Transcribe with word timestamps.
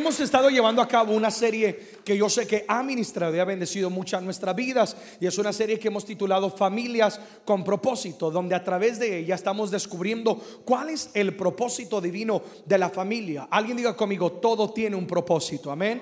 hemos 0.00 0.18
estado 0.18 0.48
llevando 0.48 0.80
a 0.80 0.88
cabo 0.88 1.12
una 1.12 1.30
serie 1.30 1.78
que 2.04 2.16
yo 2.16 2.28
sé 2.28 2.46
que 2.46 2.64
ha 2.66 2.82
ministrado 2.82 3.36
y 3.36 3.38
ha 3.38 3.44
bendecido 3.44 3.90
muchas 3.90 4.22
nuestras 4.22 4.56
vidas 4.56 4.96
y 5.20 5.26
es 5.26 5.36
una 5.36 5.52
serie 5.52 5.78
que 5.78 5.88
hemos 5.88 6.06
titulado 6.06 6.50
Familias 6.50 7.20
con 7.44 7.62
propósito, 7.62 8.30
donde 8.30 8.54
a 8.54 8.64
través 8.64 8.98
de 8.98 9.18
ella 9.18 9.34
estamos 9.34 9.70
descubriendo 9.70 10.40
cuál 10.64 10.88
es 10.88 11.10
el 11.12 11.36
propósito 11.36 12.00
divino 12.00 12.42
de 12.64 12.78
la 12.78 12.88
familia. 12.88 13.46
Alguien 13.50 13.76
diga 13.76 13.94
conmigo, 13.94 14.32
todo 14.32 14.70
tiene 14.70 14.96
un 14.96 15.06
propósito, 15.06 15.70
amén 15.70 16.00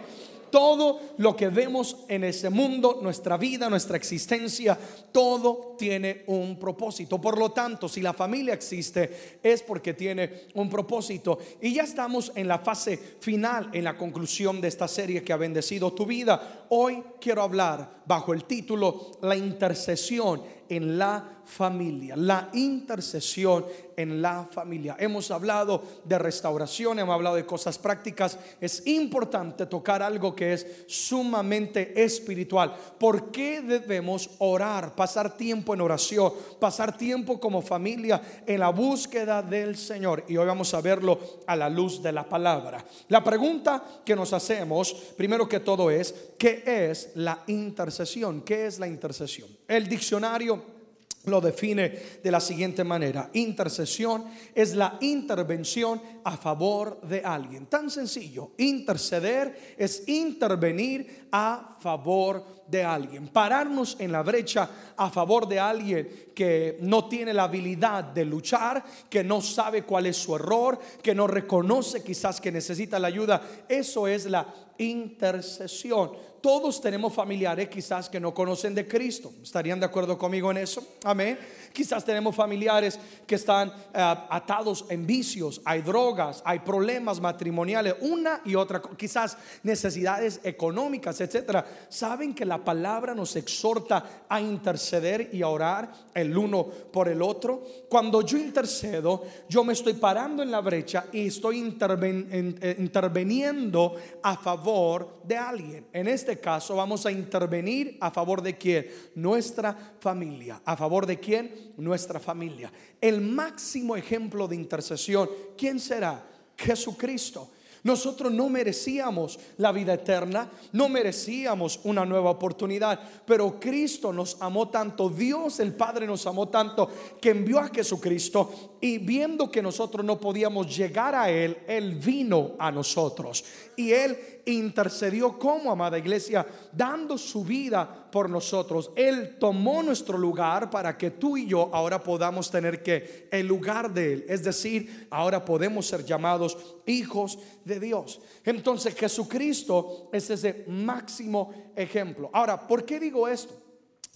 todo 0.50 1.00
lo 1.18 1.36
que 1.36 1.48
vemos 1.48 2.04
en 2.08 2.24
ese 2.24 2.50
mundo, 2.50 2.98
nuestra 3.02 3.36
vida, 3.36 3.68
nuestra 3.68 3.96
existencia, 3.96 4.78
todo 5.12 5.76
tiene 5.78 6.24
un 6.26 6.58
propósito. 6.58 7.20
Por 7.20 7.38
lo 7.38 7.50
tanto, 7.50 7.88
si 7.88 8.00
la 8.00 8.12
familia 8.12 8.54
existe, 8.54 9.38
es 9.42 9.62
porque 9.62 9.94
tiene 9.94 10.46
un 10.54 10.68
propósito. 10.68 11.38
Y 11.60 11.74
ya 11.74 11.82
estamos 11.82 12.32
en 12.34 12.48
la 12.48 12.58
fase 12.58 12.98
final, 13.20 13.70
en 13.72 13.84
la 13.84 13.96
conclusión 13.96 14.60
de 14.60 14.68
esta 14.68 14.88
serie 14.88 15.22
que 15.22 15.32
ha 15.32 15.36
bendecido 15.36 15.92
tu 15.92 16.06
vida. 16.06 16.66
Hoy 16.70 17.02
quiero 17.20 17.42
hablar 17.42 18.02
bajo 18.06 18.32
el 18.32 18.44
título 18.44 19.12
La 19.22 19.36
intercesión 19.36 20.42
en 20.68 20.98
la 20.98 21.38
familia, 21.44 22.14
la 22.14 22.50
intercesión 22.52 23.64
en 23.96 24.20
la 24.20 24.46
familia. 24.50 24.96
Hemos 24.98 25.30
hablado 25.30 25.82
de 26.04 26.18
restauración, 26.18 26.98
hemos 26.98 27.14
hablado 27.14 27.36
de 27.36 27.46
cosas 27.46 27.78
prácticas. 27.78 28.38
Es 28.60 28.86
importante 28.86 29.64
tocar 29.66 30.02
algo 30.02 30.36
que 30.36 30.52
es 30.52 30.84
sumamente 30.86 32.00
espiritual. 32.02 32.74
¿Por 32.98 33.32
qué 33.32 33.62
debemos 33.62 34.30
orar, 34.38 34.94
pasar 34.94 35.36
tiempo 35.36 35.72
en 35.72 35.80
oración, 35.80 36.32
pasar 36.60 36.96
tiempo 36.96 37.40
como 37.40 37.62
familia 37.62 38.20
en 38.46 38.60
la 38.60 38.68
búsqueda 38.68 39.42
del 39.42 39.76
Señor? 39.76 40.24
Y 40.28 40.36
hoy 40.36 40.46
vamos 40.46 40.74
a 40.74 40.82
verlo 40.82 41.18
a 41.46 41.56
la 41.56 41.70
luz 41.70 42.02
de 42.02 42.12
la 42.12 42.28
palabra. 42.28 42.84
La 43.08 43.24
pregunta 43.24 43.82
que 44.04 44.14
nos 44.14 44.34
hacemos, 44.34 44.92
primero 45.16 45.48
que 45.48 45.60
todo, 45.60 45.90
es, 45.90 46.14
¿qué 46.38 46.57
es 46.66 47.10
la 47.14 47.42
intercesión? 47.46 48.42
¿Qué 48.42 48.66
es 48.66 48.78
la 48.78 48.86
intercesión? 48.86 49.48
El 49.66 49.88
diccionario 49.88 50.78
lo 51.24 51.40
define 51.40 52.20
de 52.22 52.30
la 52.30 52.40
siguiente 52.40 52.84
manera. 52.84 53.30
Intercesión 53.34 54.24
es 54.54 54.74
la 54.74 54.96
intervención 55.00 56.00
a 56.24 56.36
favor 56.36 57.00
de 57.02 57.20
alguien. 57.20 57.66
Tan 57.66 57.90
sencillo. 57.90 58.52
Interceder 58.58 59.74
es 59.76 60.08
intervenir 60.08 61.28
a 61.30 61.76
favor 61.80 62.44
de 62.44 62.57
alguien. 62.84 63.28
Pararnos 63.28 63.96
en 63.98 64.12
la 64.12 64.22
brecha 64.22 64.68
a 64.96 65.10
favor 65.10 65.48
de 65.48 65.58
alguien 65.58 66.30
que 66.34 66.78
no 66.80 67.08
tiene 67.08 67.32
la 67.34 67.44
habilidad 67.44 68.04
de 68.04 68.24
luchar, 68.24 68.84
que 69.08 69.24
no 69.24 69.40
sabe 69.40 69.82
cuál 69.82 70.06
es 70.06 70.16
su 70.16 70.36
error, 70.36 70.78
que 71.02 71.14
no 71.14 71.26
reconoce 71.26 72.02
quizás 72.02 72.40
que 72.40 72.52
necesita 72.52 72.98
la 72.98 73.08
ayuda. 73.08 73.42
Eso 73.68 74.06
es 74.06 74.26
la 74.26 74.46
intercesión. 74.78 76.12
Todos 76.40 76.80
tenemos 76.80 77.12
familiares 77.12 77.68
quizás 77.68 78.08
que 78.08 78.20
no 78.20 78.32
conocen 78.32 78.74
de 78.74 78.86
Cristo. 78.86 79.32
¿Estarían 79.42 79.80
de 79.80 79.86
acuerdo 79.86 80.16
conmigo 80.16 80.50
en 80.52 80.58
eso? 80.58 80.96
Amén. 81.02 81.36
Quizás 81.72 82.04
tenemos 82.04 82.34
familiares 82.34 82.98
que 83.26 83.34
están 83.34 83.68
eh, 83.68 83.74
atados 83.92 84.84
en 84.88 85.04
vicios, 85.04 85.60
hay 85.64 85.82
drogas, 85.82 86.40
hay 86.44 86.60
problemas 86.60 87.20
matrimoniales, 87.20 87.96
una 88.00 88.40
y 88.44 88.54
otra, 88.54 88.80
quizás 88.96 89.36
necesidades 89.64 90.40
económicas, 90.44 91.20
etcétera. 91.20 91.66
Saben 91.88 92.34
que 92.34 92.44
la 92.44 92.57
palabra 92.58 93.14
nos 93.14 93.36
exhorta 93.36 94.24
a 94.28 94.40
interceder 94.40 95.30
y 95.32 95.42
a 95.42 95.48
orar 95.48 95.90
el 96.14 96.36
uno 96.36 96.64
por 96.64 97.08
el 97.08 97.22
otro. 97.22 97.62
Cuando 97.88 98.22
yo 98.22 98.38
intercedo, 98.38 99.24
yo 99.48 99.64
me 99.64 99.72
estoy 99.72 99.94
parando 99.94 100.42
en 100.42 100.50
la 100.50 100.60
brecha 100.60 101.06
y 101.12 101.26
estoy 101.28 101.58
eh, 101.58 102.76
interviniendo 102.78 103.94
a 104.22 104.36
favor 104.36 105.20
de 105.24 105.36
alguien. 105.36 105.86
En 105.92 106.08
este 106.08 106.38
caso, 106.38 106.76
vamos 106.76 107.06
a 107.06 107.10
intervenir 107.10 107.96
a 108.00 108.10
favor 108.10 108.42
de 108.42 108.56
quién? 108.56 108.88
Nuestra 109.14 109.76
familia. 110.00 110.60
¿A 110.64 110.76
favor 110.76 111.06
de 111.06 111.18
quién? 111.18 111.68
nuestra 111.78 112.20
familia. 112.20 112.72
El 113.00 113.20
máximo 113.20 113.96
ejemplo 113.96 114.46
de 114.48 114.56
intercesión, 114.56 115.28
¿quién 115.56 115.80
será? 115.80 116.24
Jesucristo. 116.56 117.50
Nosotros 117.82 118.32
no 118.32 118.48
merecíamos 118.48 119.38
la 119.56 119.72
vida 119.72 119.94
eterna, 119.94 120.50
no 120.72 120.88
merecíamos 120.88 121.80
una 121.84 122.04
nueva 122.04 122.30
oportunidad, 122.30 123.00
pero 123.24 123.58
Cristo 123.60 124.12
nos 124.12 124.36
amó 124.40 124.68
tanto, 124.68 125.08
Dios 125.08 125.60
el 125.60 125.74
Padre 125.74 126.06
nos 126.06 126.26
amó 126.26 126.48
tanto, 126.48 126.88
que 127.20 127.30
envió 127.30 127.58
a 127.58 127.68
Jesucristo 127.68 128.76
y 128.80 128.98
viendo 128.98 129.50
que 129.50 129.62
nosotros 129.62 130.04
no 130.04 130.18
podíamos 130.20 130.76
llegar 130.76 131.14
a 131.14 131.30
Él, 131.30 131.58
Él 131.66 131.94
vino 131.94 132.52
a 132.58 132.70
nosotros 132.70 133.44
y 133.76 133.92
Él 133.92 134.18
intercedió 134.46 135.38
como 135.38 135.70
amada 135.70 135.98
iglesia, 135.98 136.46
dando 136.72 137.18
su 137.18 137.44
vida 137.44 138.08
por 138.10 138.30
nosotros. 138.30 138.90
Él 138.96 139.36
tomó 139.38 139.82
nuestro 139.82 140.16
lugar 140.16 140.70
para 140.70 140.96
que 140.96 141.10
tú 141.10 141.36
y 141.36 141.46
yo 141.46 141.70
ahora 141.72 142.02
podamos 142.02 142.50
tener 142.50 142.82
que 142.82 143.28
el 143.30 143.46
lugar 143.46 143.92
de 143.92 144.14
Él. 144.14 144.24
Es 144.28 144.42
decir, 144.42 145.06
ahora 145.10 145.44
podemos 145.44 145.86
ser 145.86 146.04
llamados 146.04 146.56
hijos 146.88 147.38
de 147.64 147.78
Dios. 147.78 148.20
Entonces 148.44 148.94
Jesucristo 148.94 150.08
es 150.12 150.30
ese 150.30 150.64
máximo 150.68 151.52
ejemplo. 151.76 152.30
Ahora, 152.32 152.66
¿por 152.66 152.84
qué 152.84 152.98
digo 152.98 153.28
esto? 153.28 153.54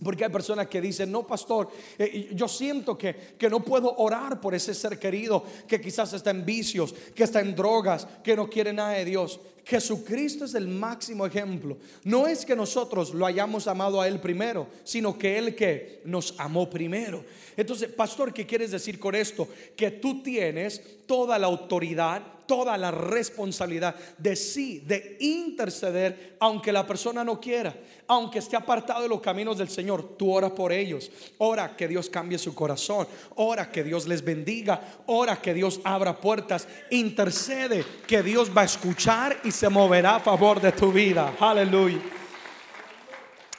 Porque 0.03 0.25
hay 0.25 0.31
personas 0.31 0.67
que 0.67 0.81
dicen, 0.81 1.13
no, 1.13 1.25
pastor, 1.25 1.69
eh, 1.97 2.31
yo 2.35 2.49
siento 2.49 2.99
que, 2.99 3.37
que, 3.39 3.49
no 3.49 3.61
puedo 3.61 3.95
orar 3.99 4.41
por 4.41 4.55
ese 4.55 4.75
ser 4.75 4.99
querido 4.99 5.45
que 5.69 5.81
quizás 5.81 6.13
está 6.13 6.31
en 6.31 6.45
vicios, 6.45 6.93
que 7.15 7.23
está 7.23 7.41
en 7.41 7.55
drogas, 7.55 8.09
que 8.25 8.35
no 8.35 8.49
quiere 8.49 8.73
nada 8.73 8.93
de 8.93 9.05
Dios. 9.05 9.39
Jesucristo 9.65 10.45
es 10.45 10.55
el 10.55 10.67
máximo 10.67 11.25
ejemplo. 11.25 11.79
No 12.05 12.27
es 12.27 12.45
que 12.45 12.57
nosotros 12.57 13.15
lo 13.15 13.27
hayamos 13.27 13.69
amado 13.69 14.01
a 14.01 14.09
Él 14.09 14.19
primero, 14.21 14.67
sino 14.83 15.17
que 15.17 15.39
Él 15.39 15.55
que 15.55 16.01
nos 16.05 16.35
amó 16.39 16.69
primero. 16.69 17.25
Entonces, 17.57 17.93
pastor, 17.93 18.33
¿qué 18.33 18.45
quieres 18.45 18.73
decir 18.73 18.99
con 18.99 19.15
esto? 19.15 19.49
Que 19.77 19.93
tú 19.93 20.23
tienes 20.23 21.07
toda 21.07 21.39
la 21.39 21.47
autoridad, 21.47 22.23
toda 22.53 22.77
la 22.77 22.91
responsabilidad 22.91 23.95
de 24.19 24.37
sí, 24.37 24.81
de 24.81 25.17
interceder, 25.21 26.37
aunque 26.39 26.71
la 26.71 26.87
persona 26.87 27.25
no 27.25 27.41
quiera, 27.41 27.75
aunque 28.07 28.41
esté 28.41 28.57
apartado 28.57 29.01
de 29.01 29.09
los 29.09 29.23
caminos 29.23 29.57
del 29.57 29.71
Señor. 29.71 30.19
Tú 30.19 30.31
oras 30.31 30.51
por 30.51 30.71
ellos, 30.71 31.11
ora 31.39 31.75
que 31.75 31.89
Dios 31.89 32.11
cambie 32.11 32.37
su 32.37 32.55
corazón, 32.55 33.09
ora 33.37 33.73
que 33.73 33.83
Dios 33.83 34.07
les 34.07 34.23
bendiga, 34.23 34.83
ora 35.07 35.41
que 35.41 35.55
Dios 35.55 35.81
abra 35.83 36.21
puertas, 36.21 36.69
intercede 36.91 37.87
que 38.07 38.23
Dios 38.23 38.51
va 38.55 38.61
a 38.61 38.67
escuchar 38.67 39.41
y 39.45 39.51
se 39.51 39.71
moverá 39.71 40.17
a 40.17 40.21
favor 40.21 40.61
de 40.61 40.73
tu 40.73 40.93
vida. 40.93 41.35
Aleluya. 41.41 42.03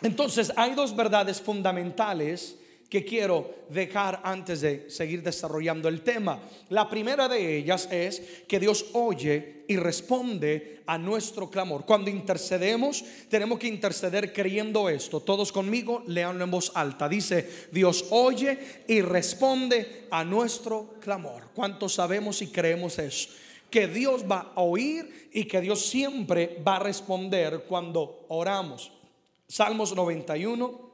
Entonces, 0.04 0.54
hay 0.56 0.76
dos 0.76 0.96
verdades 0.96 1.42
fundamentales 1.42 2.60
que 2.94 3.04
quiero 3.04 3.66
dejar 3.70 4.22
antes 4.24 4.62
de 4.62 4.88
seguir 4.88 5.24
desarrollando 5.24 5.90
el 5.90 6.02
tema. 6.02 6.40
La 6.70 6.88
primera 6.88 7.28
de 7.28 7.58
ellas 7.58 7.90
es 7.90 8.22
que 8.48 8.60
Dios 8.60 8.86
oye 8.94 9.64
y 9.68 9.78
responde 9.78 10.84
a 10.86 11.00
nuestro 11.00 11.50
clamor. 11.50 11.88
Cuando 11.88 12.12
intercedemos, 12.12 13.04
tenemos 13.30 13.58
que 13.58 13.66
interceder 13.66 14.32
creyendo 14.32 14.90
esto. 14.90 15.22
Todos 15.22 15.52
conmigo, 15.52 16.04
leanlo 16.06 16.44
en 16.44 16.52
voz 16.52 16.72
alta. 16.76 17.10
Dice, 17.10 17.68
Dios 17.72 18.06
oye 18.12 18.84
y 18.88 19.02
responde 19.02 20.06
a 20.12 20.24
nuestro 20.24 20.94
clamor. 21.00 21.50
¿Cuántos 21.56 21.96
sabemos 21.96 22.44
y 22.44 22.50
creemos 22.50 23.00
eso? 23.00 23.30
Que 23.72 23.88
Dios 23.88 24.24
va 24.30 24.54
a 24.54 24.62
oír 24.62 25.32
y 25.34 25.46
que 25.46 25.62
Dios 25.62 25.84
siempre 25.84 26.62
va 26.64 26.76
a 26.76 26.84
responder 26.84 27.66
cuando 27.68 28.28
oramos. 28.28 28.92
Salmos 29.48 29.96
91 29.96 30.93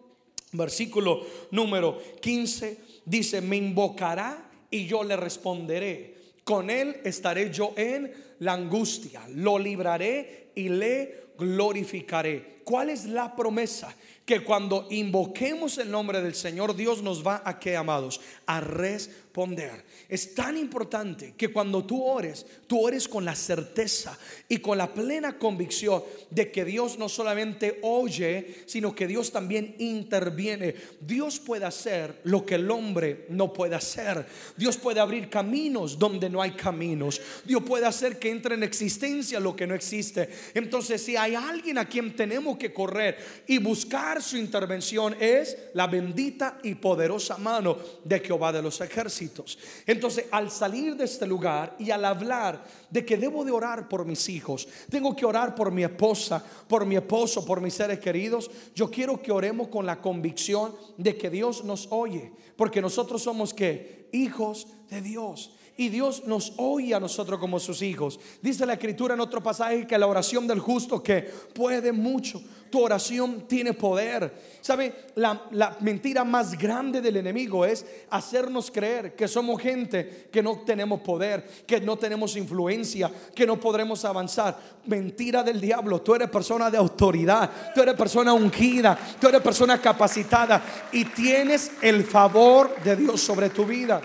Versículo 0.51 1.25
número 1.51 2.01
15 2.21 2.77
dice, 3.05 3.41
me 3.41 3.57
invocará 3.57 4.49
y 4.71 4.85
yo 4.85 5.03
le 5.03 5.15
responderé. 5.15 6.15
Con 6.43 6.69
él 6.69 6.97
estaré 7.03 7.51
yo 7.51 7.73
en 7.75 8.11
la 8.39 8.53
angustia. 8.53 9.27
Lo 9.29 9.59
libraré 9.59 10.48
y 10.55 10.69
le 10.69 11.29
glorificaré. 11.37 12.59
¿Cuál 12.63 12.89
es 12.89 13.05
la 13.05 13.35
promesa? 13.35 13.95
Que 14.25 14.43
cuando 14.43 14.87
invoquemos 14.91 15.77
el 15.79 15.89
nombre 15.89 16.21
del 16.21 16.35
Señor, 16.35 16.75
Dios 16.75 17.01
nos 17.01 17.25
va 17.25 17.41
a 17.43 17.59
que 17.59 17.75
amados, 17.75 18.21
a 18.45 18.61
responder 18.61 19.29
es 20.09 20.33
tan 20.33 20.57
importante 20.57 21.33
que 21.37 21.49
cuando 21.49 21.85
tú 21.85 22.03
ores, 22.03 22.45
tú 22.67 22.79
ores 22.79 23.07
con 23.07 23.23
la 23.23 23.35
certeza 23.35 24.17
y 24.49 24.57
con 24.57 24.77
la 24.77 24.93
plena 24.93 25.37
convicción 25.37 26.03
de 26.29 26.51
que 26.51 26.65
Dios 26.65 26.97
no 26.97 27.07
solamente 27.07 27.79
oye, 27.83 28.63
sino 28.65 28.93
que 28.93 29.07
Dios 29.07 29.31
también 29.31 29.75
interviene. 29.79 30.75
Dios 30.99 31.39
puede 31.39 31.65
hacer 31.65 32.19
lo 32.23 32.45
que 32.45 32.55
el 32.55 32.69
hombre 32.69 33.27
no 33.29 33.53
puede 33.53 33.75
hacer. 33.75 34.25
Dios 34.57 34.77
puede 34.77 34.99
abrir 34.99 35.29
caminos 35.29 35.97
donde 35.97 36.29
no 36.29 36.41
hay 36.41 36.51
caminos. 36.51 37.21
Dios 37.45 37.63
puede 37.63 37.85
hacer 37.85 38.19
que 38.19 38.31
entre 38.31 38.55
en 38.55 38.63
existencia 38.63 39.39
lo 39.39 39.55
que 39.55 39.67
no 39.67 39.75
existe. 39.75 40.29
Entonces, 40.53 41.03
si 41.03 41.15
hay 41.15 41.35
alguien 41.35 41.77
a 41.77 41.85
quien 41.85 42.15
tenemos 42.15 42.57
que 42.57 42.73
correr 42.73 43.43
y 43.47 43.57
buscar 43.57 44.21
su 44.21 44.37
intervención, 44.37 45.15
es 45.19 45.57
la 45.73 45.87
bendita 45.87 46.59
y 46.63 46.75
poderosa 46.75 47.37
mano 47.37 47.77
de 48.03 48.19
Jehová 48.19 48.51
de 48.51 48.61
los 48.61 48.81
ejércitos. 48.81 49.57
Entonces, 49.85 50.25
al 50.31 50.51
salir 50.51 50.95
de 50.95 51.05
este 51.05 51.25
lugar 51.25 51.75
y 51.79 51.91
al 51.91 52.05
hablar 52.05 52.63
de 52.89 53.05
que 53.05 53.17
debo 53.17 53.45
de 53.45 53.51
orar 53.51 53.87
por 53.87 54.05
mis 54.05 54.29
hijos, 54.29 54.67
tengo 54.89 55.15
que 55.15 55.25
orar 55.25 55.55
por 55.55 55.71
mi 55.71 55.83
esposa, 55.83 56.43
por 56.67 56.85
mi 56.85 56.95
esposo, 56.95 57.45
por 57.45 57.61
mis 57.61 57.73
seres 57.73 57.99
queridos, 57.99 58.49
yo 58.75 58.89
quiero 58.89 59.21
que 59.21 59.31
oremos 59.31 59.67
con 59.67 59.85
la 59.85 60.01
convicción 60.01 60.75
de 60.97 61.17
que 61.17 61.29
Dios 61.29 61.63
nos 61.63 61.87
oye, 61.91 62.31
porque 62.59 62.81
nosotros 62.81 63.23
somos 63.23 63.53
que 63.53 64.09
hijos 64.11 64.67
de 64.89 65.01
Dios 65.01 65.51
y 65.77 65.87
Dios 65.87 66.25
nos 66.25 66.51
oye 66.57 66.93
a 66.93 66.99
nosotros 66.99 67.39
como 67.39 67.57
sus 67.57 67.81
hijos. 67.81 68.19
Dice 68.41 68.65
la 68.65 68.73
escritura 68.73 69.13
en 69.13 69.21
otro 69.21 69.41
pasaje 69.41 69.87
que 69.87 69.97
la 69.97 70.07
oración 70.07 70.45
del 70.45 70.59
justo 70.59 71.01
que 71.01 71.21
puede 71.53 71.93
mucho. 71.93 72.41
Tu 72.69 72.81
oración 72.81 73.47
tiene 73.47 73.73
poder. 73.73 74.49
¿Sabe? 74.61 75.07
La, 75.15 75.45
la, 75.51 75.77
mentira 75.79 76.23
más 76.23 76.57
grande 76.57 77.01
del 77.01 77.17
enemigo 77.17 77.65
es 77.65 77.85
hacernos 78.09 78.69
creer 78.69 79.15
que 79.15 79.27
somos 79.27 79.61
gente 79.61 80.27
que 80.31 80.43
no 80.43 80.59
tenemos 80.59 81.01
poder, 81.01 81.43
que 81.65 81.81
no 81.81 81.97
tenemos 81.97 82.35
influencia, 82.35 83.11
que 83.33 83.45
no 83.45 83.59
podremos 83.59 84.05
avanzar. 84.05 84.57
Mentira 84.85 85.43
del 85.43 85.59
diablo. 85.59 86.01
Tú 86.01 86.15
eres 86.15 86.29
persona 86.29 86.69
de 86.69 86.77
autoridad, 86.77 87.49
tú 87.73 87.81
eres 87.81 87.95
persona 87.95 88.33
ungida, 88.33 88.97
tú 89.19 89.27
eres 89.27 89.41
persona 89.41 89.81
capacitada 89.81 90.61
y 90.91 91.05
tienes 91.05 91.71
el 91.81 92.03
favor 92.03 92.75
de 92.83 92.95
Dios 92.95 93.21
sobre 93.21 93.49
tu 93.49 93.65
vida. 93.65 94.01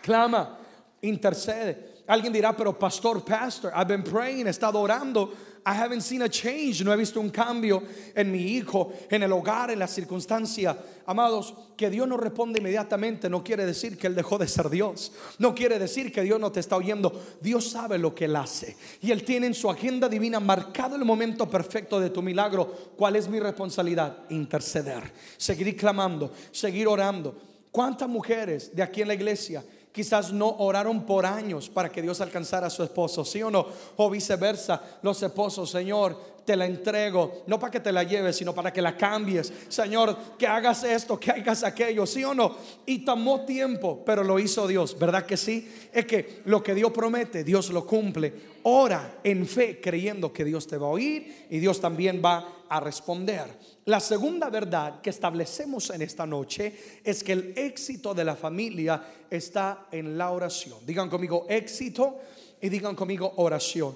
Clama 0.00 0.58
intercede. 1.02 1.94
Alguien 2.06 2.32
dirá, 2.32 2.54
pero 2.54 2.78
pastor, 2.78 3.24
pastor, 3.24 3.72
I've 3.74 3.88
been 3.88 4.04
praying, 4.04 4.46
he 4.46 4.50
estado 4.50 4.78
orando. 4.78 5.32
I 5.66 5.72
haven't 5.72 6.02
seen 6.02 6.22
a 6.22 6.28
change. 6.28 6.84
No 6.84 6.92
he 6.92 6.96
visto 6.96 7.20
un 7.20 7.30
cambio 7.30 7.82
en 8.14 8.30
mi 8.30 8.38
hijo, 8.38 8.92
en 9.10 9.22
el 9.22 9.32
hogar, 9.32 9.70
en 9.70 9.78
la 9.78 9.86
circunstancia. 9.86 10.76
Amados, 11.06 11.54
que 11.76 11.88
Dios 11.88 12.06
no 12.06 12.16
responde 12.16 12.60
inmediatamente 12.60 13.28
no 13.30 13.42
quiere 13.42 13.64
decir 13.64 13.96
que 13.96 14.06
Él 14.06 14.14
dejó 14.14 14.36
de 14.36 14.46
ser 14.46 14.68
Dios. 14.68 15.12
No 15.38 15.54
quiere 15.54 15.78
decir 15.78 16.12
que 16.12 16.22
Dios 16.22 16.38
no 16.38 16.52
te 16.52 16.60
está 16.60 16.76
oyendo. 16.76 17.18
Dios 17.40 17.70
sabe 17.70 17.98
lo 17.98 18.14
que 18.14 18.26
Él 18.26 18.36
hace. 18.36 18.76
Y 19.00 19.10
Él 19.10 19.24
tiene 19.24 19.46
en 19.46 19.54
su 19.54 19.70
agenda 19.70 20.08
divina 20.08 20.38
marcado 20.38 20.96
el 20.96 21.04
momento 21.04 21.48
perfecto 21.48 21.98
de 21.98 22.10
tu 22.10 22.20
milagro. 22.20 22.92
¿Cuál 22.96 23.16
es 23.16 23.28
mi 23.28 23.40
responsabilidad? 23.40 24.18
Interceder. 24.30 25.12
Seguir 25.38 25.74
clamando, 25.76 26.30
seguir 26.52 26.88
orando. 26.88 27.34
¿Cuántas 27.70 28.08
mujeres 28.08 28.74
de 28.76 28.82
aquí 28.82 29.02
en 29.02 29.08
la 29.08 29.14
iglesia 29.14 29.64
quizás 29.94 30.32
no 30.32 30.56
oraron 30.58 31.06
por 31.06 31.24
años 31.24 31.68
para 31.68 31.88
que 31.88 32.02
Dios 32.02 32.20
alcanzara 32.20 32.66
a 32.66 32.70
su 32.70 32.82
esposo, 32.82 33.24
¿sí 33.24 33.40
o 33.44 33.50
no? 33.50 33.64
O 33.96 34.10
viceversa, 34.10 34.82
los 35.02 35.22
esposos, 35.22 35.70
Señor, 35.70 36.18
te 36.44 36.56
la 36.56 36.66
entrego, 36.66 37.44
no 37.46 37.58
para 37.58 37.70
que 37.70 37.80
te 37.80 37.92
la 37.92 38.02
lleves, 38.02 38.36
sino 38.36 38.54
para 38.54 38.72
que 38.72 38.82
la 38.82 38.96
cambies. 38.96 39.52
Señor, 39.68 40.16
que 40.38 40.46
hagas 40.46 40.84
esto, 40.84 41.18
que 41.18 41.30
hagas 41.30 41.64
aquello, 41.64 42.06
¿sí 42.06 42.24
o 42.24 42.34
no? 42.34 42.56
Y 42.86 43.04
tomó 43.04 43.44
tiempo, 43.44 44.02
pero 44.04 44.22
lo 44.22 44.38
hizo 44.38 44.66
Dios, 44.66 44.98
¿verdad 44.98 45.26
que 45.26 45.36
sí? 45.36 45.70
Es 45.92 46.06
que 46.06 46.42
lo 46.44 46.62
que 46.62 46.74
Dios 46.74 46.92
promete, 46.92 47.44
Dios 47.44 47.70
lo 47.70 47.86
cumple. 47.86 48.54
Ora 48.64 49.18
en 49.22 49.46
fe, 49.46 49.80
creyendo 49.80 50.32
que 50.32 50.44
Dios 50.44 50.66
te 50.66 50.76
va 50.76 50.86
a 50.86 50.90
oír 50.90 51.46
y 51.50 51.58
Dios 51.58 51.80
también 51.80 52.22
va 52.24 52.64
a 52.68 52.80
responder. 52.80 53.46
La 53.86 54.00
segunda 54.00 54.48
verdad 54.48 55.00
que 55.02 55.10
establecemos 55.10 55.90
en 55.90 56.02
esta 56.02 56.26
noche 56.26 57.00
es 57.04 57.22
que 57.22 57.32
el 57.32 57.52
éxito 57.56 58.14
de 58.14 58.24
la 58.24 58.36
familia 58.36 59.02
está 59.30 59.86
en 59.92 60.16
la 60.16 60.30
oración. 60.30 60.78
Digan 60.86 61.10
conmigo 61.10 61.46
éxito 61.48 62.18
y 62.60 62.70
digan 62.70 62.94
conmigo 62.94 63.34
oración. 63.36 63.94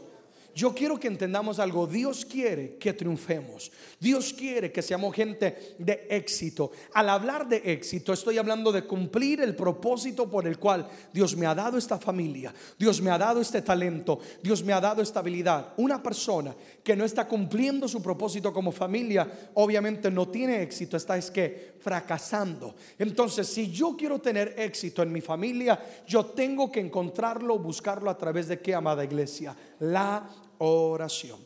Yo 0.54 0.74
quiero 0.74 0.98
que 0.98 1.08
entendamos 1.08 1.58
algo. 1.58 1.86
Dios 1.86 2.24
quiere 2.24 2.76
que 2.78 2.92
triunfemos. 2.92 3.70
Dios 4.00 4.32
quiere 4.32 4.72
que 4.72 4.82
seamos 4.82 5.14
gente 5.14 5.76
de 5.78 6.06
éxito. 6.10 6.72
Al 6.94 7.08
hablar 7.08 7.48
de 7.48 7.62
éxito, 7.64 8.12
estoy 8.12 8.38
hablando 8.38 8.72
de 8.72 8.84
cumplir 8.84 9.40
el 9.40 9.54
propósito 9.54 10.28
por 10.28 10.46
el 10.46 10.58
cual 10.58 10.88
Dios 11.12 11.36
me 11.36 11.46
ha 11.46 11.54
dado 11.54 11.78
esta 11.78 11.98
familia. 11.98 12.52
Dios 12.78 13.00
me 13.00 13.10
ha 13.10 13.18
dado 13.18 13.40
este 13.40 13.62
talento. 13.62 14.18
Dios 14.42 14.64
me 14.64 14.72
ha 14.72 14.80
dado 14.80 15.00
esta 15.00 15.20
habilidad. 15.20 15.74
Una 15.76 16.02
persona 16.02 16.54
que 16.82 16.96
no 16.96 17.04
está 17.04 17.28
cumpliendo 17.28 17.86
su 17.86 18.02
propósito 18.02 18.52
como 18.52 18.72
familia, 18.72 19.50
obviamente 19.54 20.10
no 20.10 20.28
tiene 20.28 20.62
éxito. 20.62 20.96
Está 20.96 21.16
es 21.16 21.30
que 21.30 21.74
fracasando. 21.80 22.74
Entonces, 22.98 23.46
si 23.46 23.70
yo 23.70 23.96
quiero 23.96 24.18
tener 24.18 24.54
éxito 24.58 25.02
en 25.02 25.12
mi 25.12 25.20
familia, 25.20 25.80
yo 26.06 26.26
tengo 26.26 26.70
que 26.70 26.80
encontrarlo, 26.80 27.58
buscarlo 27.58 28.10
a 28.10 28.18
través 28.18 28.48
de 28.48 28.60
qué, 28.60 28.74
amada 28.74 29.04
iglesia? 29.04 29.56
La 29.80 30.28
oración. 30.58 31.38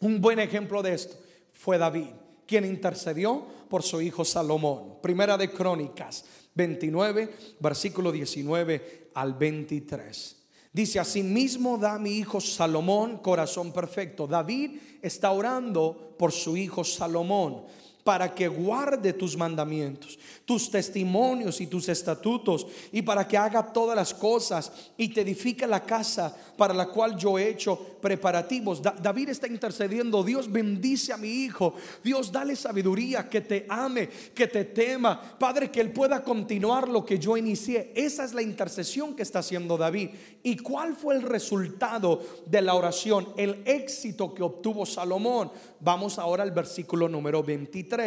Un 0.00 0.20
buen 0.20 0.38
ejemplo 0.38 0.82
de 0.82 0.94
esto 0.94 1.16
fue 1.52 1.78
David, 1.78 2.08
quien 2.46 2.64
intercedió 2.64 3.44
por 3.68 3.82
su 3.82 4.00
hijo 4.00 4.24
Salomón. 4.24 4.94
Primera 5.02 5.36
de 5.36 5.50
Crónicas 5.50 6.24
29, 6.54 7.34
versículo 7.60 8.12
19 8.12 9.10
al 9.14 9.34
23. 9.34 10.36
Dice, 10.72 11.00
asimismo 11.00 11.78
da 11.78 11.98
mi 11.98 12.18
hijo 12.18 12.40
Salomón 12.40 13.18
corazón 13.18 13.72
perfecto. 13.72 14.26
David 14.26 14.78
está 15.02 15.32
orando 15.32 16.14
por 16.18 16.32
su 16.32 16.56
hijo 16.56 16.84
Salomón 16.84 17.64
para 18.08 18.34
que 18.34 18.48
guarde 18.48 19.12
tus 19.12 19.36
mandamientos, 19.36 20.18
tus 20.46 20.70
testimonios 20.70 21.60
y 21.60 21.66
tus 21.66 21.90
estatutos, 21.90 22.66
y 22.90 23.02
para 23.02 23.28
que 23.28 23.36
haga 23.36 23.70
todas 23.70 23.94
las 23.94 24.14
cosas 24.14 24.72
y 24.96 25.08
te 25.08 25.20
edifique 25.20 25.66
la 25.66 25.84
casa 25.84 26.34
para 26.56 26.72
la 26.72 26.86
cual 26.86 27.18
yo 27.18 27.38
he 27.38 27.50
hecho 27.50 27.78
preparativos. 28.00 28.80
David 28.80 29.28
está 29.28 29.46
intercediendo, 29.46 30.22
Dios 30.22 30.50
bendice 30.50 31.12
a 31.12 31.18
mi 31.18 31.28
hijo, 31.28 31.74
Dios 32.02 32.32
dale 32.32 32.56
sabiduría, 32.56 33.28
que 33.28 33.42
te 33.42 33.66
ame, 33.68 34.08
que 34.34 34.46
te 34.46 34.64
tema, 34.64 35.20
Padre, 35.38 35.70
que 35.70 35.82
él 35.82 35.92
pueda 35.92 36.24
continuar 36.24 36.88
lo 36.88 37.04
que 37.04 37.18
yo 37.18 37.36
inicié. 37.36 37.92
Esa 37.94 38.24
es 38.24 38.32
la 38.32 38.40
intercesión 38.40 39.14
que 39.14 39.22
está 39.22 39.40
haciendo 39.40 39.76
David. 39.76 40.12
¿Y 40.42 40.56
cuál 40.56 40.96
fue 40.96 41.14
el 41.14 41.20
resultado 41.20 42.22
de 42.46 42.62
la 42.62 42.72
oración? 42.72 43.34
El 43.36 43.62
éxito 43.66 44.32
que 44.32 44.42
obtuvo 44.42 44.86
Salomón. 44.86 45.50
Vamos 45.80 46.18
ahora 46.18 46.42
al 46.42 46.52
versículo 46.52 47.06
número 47.06 47.42
23. 47.42 47.97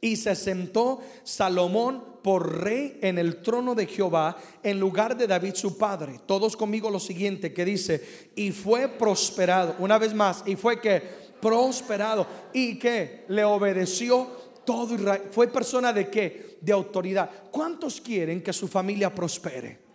Y 0.00 0.16
se 0.16 0.34
sentó 0.34 1.00
Salomón 1.24 2.10
por 2.22 2.62
rey 2.62 2.98
en 3.02 3.18
el 3.18 3.42
trono 3.42 3.74
de 3.74 3.86
Jehová 3.86 4.36
en 4.62 4.80
lugar 4.80 5.16
de 5.16 5.26
David 5.26 5.54
su 5.54 5.76
padre. 5.76 6.20
Todos 6.26 6.56
conmigo 6.56 6.90
lo 6.90 7.00
siguiente 7.00 7.52
que 7.52 7.64
dice, 7.64 8.30
y 8.34 8.50
fue 8.52 8.88
prosperado, 8.88 9.76
una 9.78 9.98
vez 9.98 10.14
más, 10.14 10.42
y 10.46 10.56
fue 10.56 10.80
que 10.80 11.02
prosperado, 11.40 12.26
y 12.52 12.78
que 12.78 13.24
le 13.28 13.44
obedeció 13.44 14.26
todo 14.64 14.94
Israel. 14.94 15.22
Fue 15.30 15.48
persona 15.48 15.92
de 15.92 16.08
qué? 16.08 16.58
De 16.60 16.72
autoridad. 16.72 17.30
¿Cuántos 17.50 18.00
quieren 18.00 18.42
que 18.42 18.52
su 18.52 18.68
familia 18.68 19.14
prospere? 19.14 19.90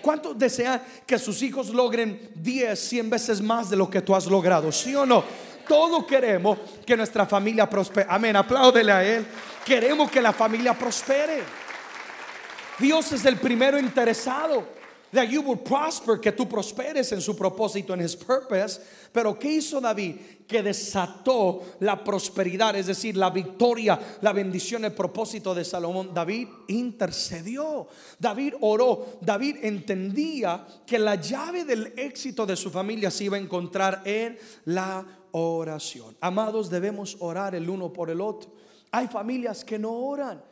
¿Cuántos 0.00 0.38
desean 0.38 0.80
que 1.04 1.18
sus 1.18 1.42
hijos 1.42 1.70
logren 1.70 2.30
10, 2.36 2.78
100 2.78 3.10
veces 3.10 3.40
más 3.40 3.68
de 3.68 3.76
lo 3.76 3.90
que 3.90 4.02
tú 4.02 4.14
has 4.14 4.26
logrado? 4.26 4.70
¿Sí 4.70 4.94
o 4.94 5.04
no? 5.04 5.24
Todos 5.66 6.04
queremos 6.06 6.58
que 6.84 6.96
nuestra 6.96 7.26
familia 7.26 7.68
prospere. 7.68 8.06
Amén, 8.08 8.36
apláudele 8.36 8.92
a 8.92 9.04
Él. 9.04 9.26
Queremos 9.64 10.10
que 10.10 10.20
la 10.20 10.32
familia 10.32 10.74
prospere. 10.74 11.42
Dios 12.78 13.12
es 13.12 13.24
el 13.24 13.36
primero 13.36 13.78
interesado. 13.78 14.76
That 15.12 15.28
you 15.28 15.40
will 15.40 15.60
prosper, 15.60 16.20
que 16.20 16.32
tú 16.32 16.48
prosperes 16.48 17.12
en 17.12 17.22
su 17.22 17.36
propósito, 17.36 17.94
en 17.94 18.00
his 18.00 18.16
purpose. 18.16 18.80
Pero 19.12 19.38
¿qué 19.38 19.48
hizo 19.48 19.80
David? 19.80 20.16
Que 20.46 20.62
desató 20.62 21.62
la 21.80 22.02
prosperidad, 22.02 22.76
es 22.76 22.86
decir, 22.86 23.16
la 23.16 23.30
victoria, 23.30 23.98
la 24.20 24.32
bendición, 24.32 24.84
el 24.84 24.92
propósito 24.92 25.54
de 25.54 25.64
Salomón. 25.64 26.12
David 26.12 26.48
intercedió, 26.68 27.86
David 28.18 28.54
oró, 28.60 29.18
David 29.20 29.58
entendía 29.62 30.66
que 30.84 30.98
la 30.98 31.14
llave 31.14 31.64
del 31.64 31.94
éxito 31.96 32.44
de 32.44 32.56
su 32.56 32.70
familia 32.70 33.10
se 33.10 33.24
iba 33.24 33.36
a 33.36 33.40
encontrar 33.40 34.02
en 34.04 34.36
la 34.66 35.06
oración. 35.32 36.16
Amados, 36.20 36.70
debemos 36.70 37.16
orar 37.20 37.54
el 37.54 37.68
uno 37.68 37.92
por 37.92 38.10
el 38.10 38.20
otro. 38.20 38.50
Hay 38.90 39.08
familias 39.08 39.64
que 39.64 39.78
no 39.78 39.92
oran. 39.92 40.42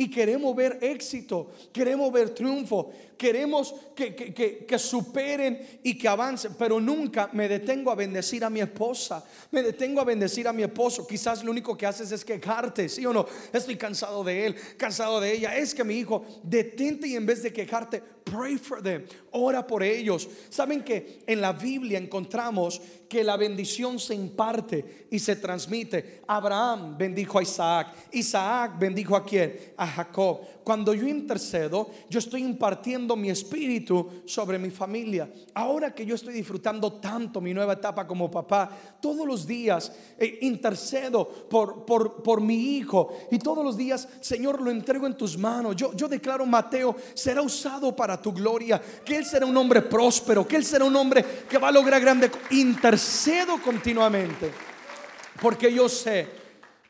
Y 0.00 0.08
queremos 0.08 0.56
ver 0.56 0.78
éxito, 0.80 1.50
queremos 1.74 2.10
ver 2.10 2.30
triunfo, 2.30 2.90
queremos 3.18 3.74
que, 3.94 4.14
que, 4.14 4.78
superen 4.78 5.80
y 5.82 5.98
que 5.98 6.08
avancen, 6.08 6.54
pero 6.58 6.80
nunca 6.80 7.28
me 7.34 7.46
detengo 7.46 7.90
a 7.90 7.94
bendecir 7.94 8.42
a 8.42 8.48
mi 8.48 8.60
esposa, 8.60 9.22
me 9.50 9.62
detengo 9.62 10.00
a 10.00 10.04
bendecir 10.04 10.48
a 10.48 10.54
mi 10.54 10.62
esposo. 10.62 11.06
Quizás 11.06 11.44
lo 11.44 11.50
único 11.50 11.76
que 11.76 11.84
haces 11.84 12.10
es 12.12 12.24
quejarte, 12.24 12.88
¿sí 12.88 13.04
o 13.04 13.12
no? 13.12 13.26
Estoy 13.52 13.76
cansado 13.76 14.24
de 14.24 14.46
él, 14.46 14.56
cansado 14.78 15.20
de 15.20 15.34
ella. 15.34 15.54
Es 15.54 15.74
que 15.74 15.84
mi 15.84 15.96
hijo, 15.96 16.24
detente 16.42 17.06
y 17.06 17.16
en 17.16 17.26
vez 17.26 17.42
de 17.42 17.52
quejarte, 17.52 18.02
pray 18.24 18.56
for 18.56 18.82
them, 18.82 19.04
ora 19.32 19.66
por 19.66 19.82
ellos. 19.82 20.28
Saben 20.48 20.82
que 20.82 21.22
en 21.26 21.40
la 21.40 21.52
Biblia 21.52 21.98
encontramos 21.98 22.80
que 23.08 23.24
la 23.24 23.36
bendición 23.36 23.98
se 23.98 24.14
imparte 24.14 25.08
y 25.10 25.18
se 25.18 25.34
transmite. 25.36 26.22
Abraham 26.28 26.96
bendijo 26.96 27.38
a 27.38 27.42
Isaac, 27.42 27.88
Isaac 28.12 28.78
bendijo 28.78 29.16
a 29.16 29.24
quién? 29.24 29.72
A 29.76 29.86
Jacob. 29.86 30.40
Cuando 30.62 30.94
yo 30.94 31.08
intercedo, 31.08 31.90
yo 32.08 32.20
estoy 32.20 32.44
impartiendo 32.44 33.16
mi 33.16 33.28
espíritu 33.28 34.22
sobre 34.26 34.58
mi 34.58 34.70
familia. 34.70 35.28
Ahora 35.54 35.92
que 35.92 36.06
yo 36.06 36.14
estoy 36.14 36.34
disfrutando 36.34 36.92
tanto 36.92 37.40
mi 37.40 37.52
nueva 37.52 37.72
etapa 37.72 38.06
como 38.06 38.30
papá, 38.30 38.70
todos 39.00 39.26
los 39.26 39.44
días 39.46 39.92
eh, 40.16 40.38
intercedo 40.42 41.26
por, 41.48 41.84
por, 41.84 42.22
por, 42.22 42.40
mi 42.40 42.76
hijo 42.76 43.12
y 43.32 43.38
todos 43.38 43.64
los 43.64 43.76
días, 43.76 44.08
Señor, 44.20 44.60
lo 44.60 44.70
entrego 44.70 45.06
en 45.08 45.16
tus 45.16 45.36
manos. 45.36 45.74
Yo, 45.74 45.92
yo 45.94 46.06
declaro, 46.06 46.46
Mateo, 46.46 46.94
será 47.14 47.42
usado 47.42 47.96
para 47.96 48.19
tu 48.20 48.32
gloria, 48.32 48.80
que 49.04 49.16
él 49.16 49.24
será 49.24 49.46
un 49.46 49.56
hombre 49.56 49.82
próspero, 49.82 50.46
que 50.46 50.56
él 50.56 50.64
será 50.64 50.84
un 50.84 50.96
hombre 50.96 51.24
que 51.48 51.58
va 51.58 51.68
a 51.68 51.72
lograr 51.72 52.00
grande. 52.00 52.30
Intercedo 52.50 53.60
continuamente, 53.62 54.50
porque 55.40 55.72
yo 55.72 55.88
sé 55.88 56.28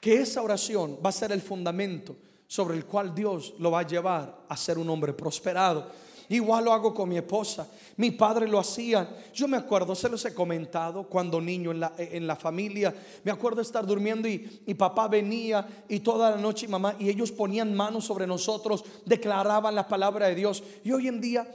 que 0.00 0.14
esa 0.14 0.42
oración 0.42 0.98
va 1.04 1.10
a 1.10 1.12
ser 1.12 1.32
el 1.32 1.42
fundamento 1.42 2.16
sobre 2.46 2.76
el 2.76 2.84
cual 2.84 3.14
Dios 3.14 3.54
lo 3.58 3.70
va 3.70 3.80
a 3.80 3.86
llevar 3.86 4.44
a 4.48 4.56
ser 4.56 4.78
un 4.78 4.90
hombre 4.90 5.12
prosperado. 5.12 5.90
Igual 6.30 6.64
lo 6.64 6.72
hago 6.72 6.94
con 6.94 7.08
mi 7.08 7.16
esposa. 7.16 7.68
Mi 7.96 8.12
padre 8.12 8.46
lo 8.46 8.60
hacía. 8.60 9.16
Yo 9.34 9.48
me 9.48 9.56
acuerdo, 9.56 9.96
se 9.96 10.08
los 10.08 10.24
he 10.24 10.32
comentado 10.32 11.02
cuando 11.02 11.40
niño 11.40 11.72
en 11.72 11.80
la, 11.80 11.92
en 11.98 12.24
la 12.26 12.36
familia. 12.36 12.94
Me 13.24 13.32
acuerdo 13.32 13.60
estar 13.60 13.84
durmiendo 13.84 14.28
y, 14.28 14.62
y 14.64 14.74
papá 14.74 15.08
venía 15.08 15.66
y 15.88 15.98
toda 16.00 16.30
la 16.30 16.36
noche 16.36 16.66
y 16.66 16.68
mamá 16.68 16.94
y 17.00 17.08
ellos 17.08 17.32
ponían 17.32 17.74
manos 17.74 18.04
sobre 18.04 18.28
nosotros, 18.28 18.84
declaraban 19.04 19.74
la 19.74 19.88
palabra 19.88 20.28
de 20.28 20.36
Dios. 20.36 20.62
Y 20.84 20.92
hoy 20.92 21.08
en 21.08 21.20
día 21.20 21.48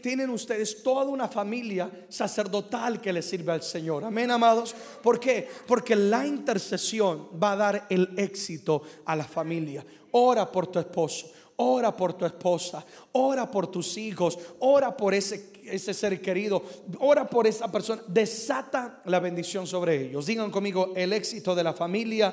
tienen 0.00 0.30
ustedes 0.30 0.82
toda 0.82 1.06
una 1.06 1.26
familia 1.26 1.90
sacerdotal 2.08 3.00
que 3.00 3.12
le 3.12 3.22
sirve 3.22 3.50
al 3.50 3.62
Señor. 3.62 4.04
Amén, 4.04 4.30
amados. 4.30 4.76
¿Por 5.02 5.18
qué? 5.18 5.48
Porque 5.66 5.96
la 5.96 6.24
intercesión 6.24 7.30
va 7.42 7.52
a 7.52 7.56
dar 7.56 7.86
el 7.90 8.10
éxito 8.16 8.82
a 9.06 9.16
la 9.16 9.24
familia. 9.24 9.84
Ora 10.12 10.52
por 10.52 10.68
tu 10.68 10.78
esposo. 10.78 11.32
Ora 11.62 11.94
por 11.94 12.14
tu 12.14 12.24
esposa, 12.24 12.82
ora 13.12 13.50
por 13.50 13.66
tus 13.66 13.98
hijos, 13.98 14.38
ora 14.60 14.96
por 14.96 15.12
ese, 15.12 15.52
ese 15.66 15.92
ser 15.92 16.18
querido, 16.22 16.62
ora 17.00 17.28
por 17.28 17.46
esa 17.46 17.70
persona. 17.70 18.00
Desata 18.06 19.02
la 19.04 19.20
bendición 19.20 19.66
sobre 19.66 20.06
ellos. 20.06 20.24
Digan 20.24 20.50
conmigo, 20.50 20.94
el 20.96 21.12
éxito 21.12 21.54
de 21.54 21.62
la 21.62 21.74
familia 21.74 22.32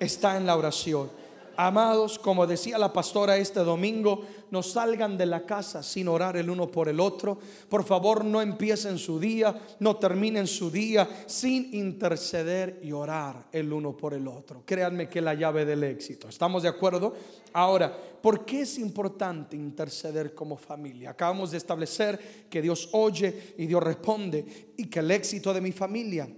está 0.00 0.38
en 0.38 0.46
la 0.46 0.56
oración. 0.56 1.10
Amados, 1.56 2.18
como 2.18 2.46
decía 2.46 2.78
la 2.78 2.92
pastora 2.92 3.36
este 3.36 3.60
domingo, 3.60 4.22
no 4.50 4.62
salgan 4.62 5.16
de 5.16 5.26
la 5.26 5.46
casa 5.46 5.82
sin 5.82 6.08
orar 6.08 6.36
el 6.36 6.50
uno 6.50 6.68
por 6.68 6.88
el 6.88 7.00
otro. 7.00 7.38
Por 7.68 7.84
favor, 7.84 8.24
no 8.24 8.40
empiecen 8.40 8.98
su 8.98 9.18
día, 9.18 9.54
no 9.80 9.96
terminen 9.96 10.46
su 10.46 10.70
día 10.70 11.08
sin 11.26 11.74
interceder 11.74 12.80
y 12.82 12.92
orar 12.92 13.46
el 13.52 13.72
uno 13.72 13.96
por 13.96 14.14
el 14.14 14.28
otro. 14.28 14.62
Créanme 14.64 15.08
que 15.08 15.18
es 15.20 15.24
la 15.24 15.34
llave 15.34 15.64
del 15.64 15.84
éxito. 15.84 16.28
¿Estamos 16.28 16.62
de 16.62 16.68
acuerdo? 16.68 17.14
Ahora, 17.52 17.96
¿por 18.22 18.44
qué 18.44 18.62
es 18.62 18.78
importante 18.78 19.56
interceder 19.56 20.34
como 20.34 20.56
familia? 20.56 21.10
Acabamos 21.10 21.50
de 21.50 21.58
establecer 21.58 22.46
que 22.50 22.62
Dios 22.62 22.88
oye 22.92 23.54
y 23.58 23.66
Dios 23.66 23.82
responde 23.82 24.72
y 24.76 24.86
que 24.86 25.00
el 25.00 25.10
éxito 25.10 25.52
de 25.52 25.60
mi 25.60 25.72
familia 25.72 26.28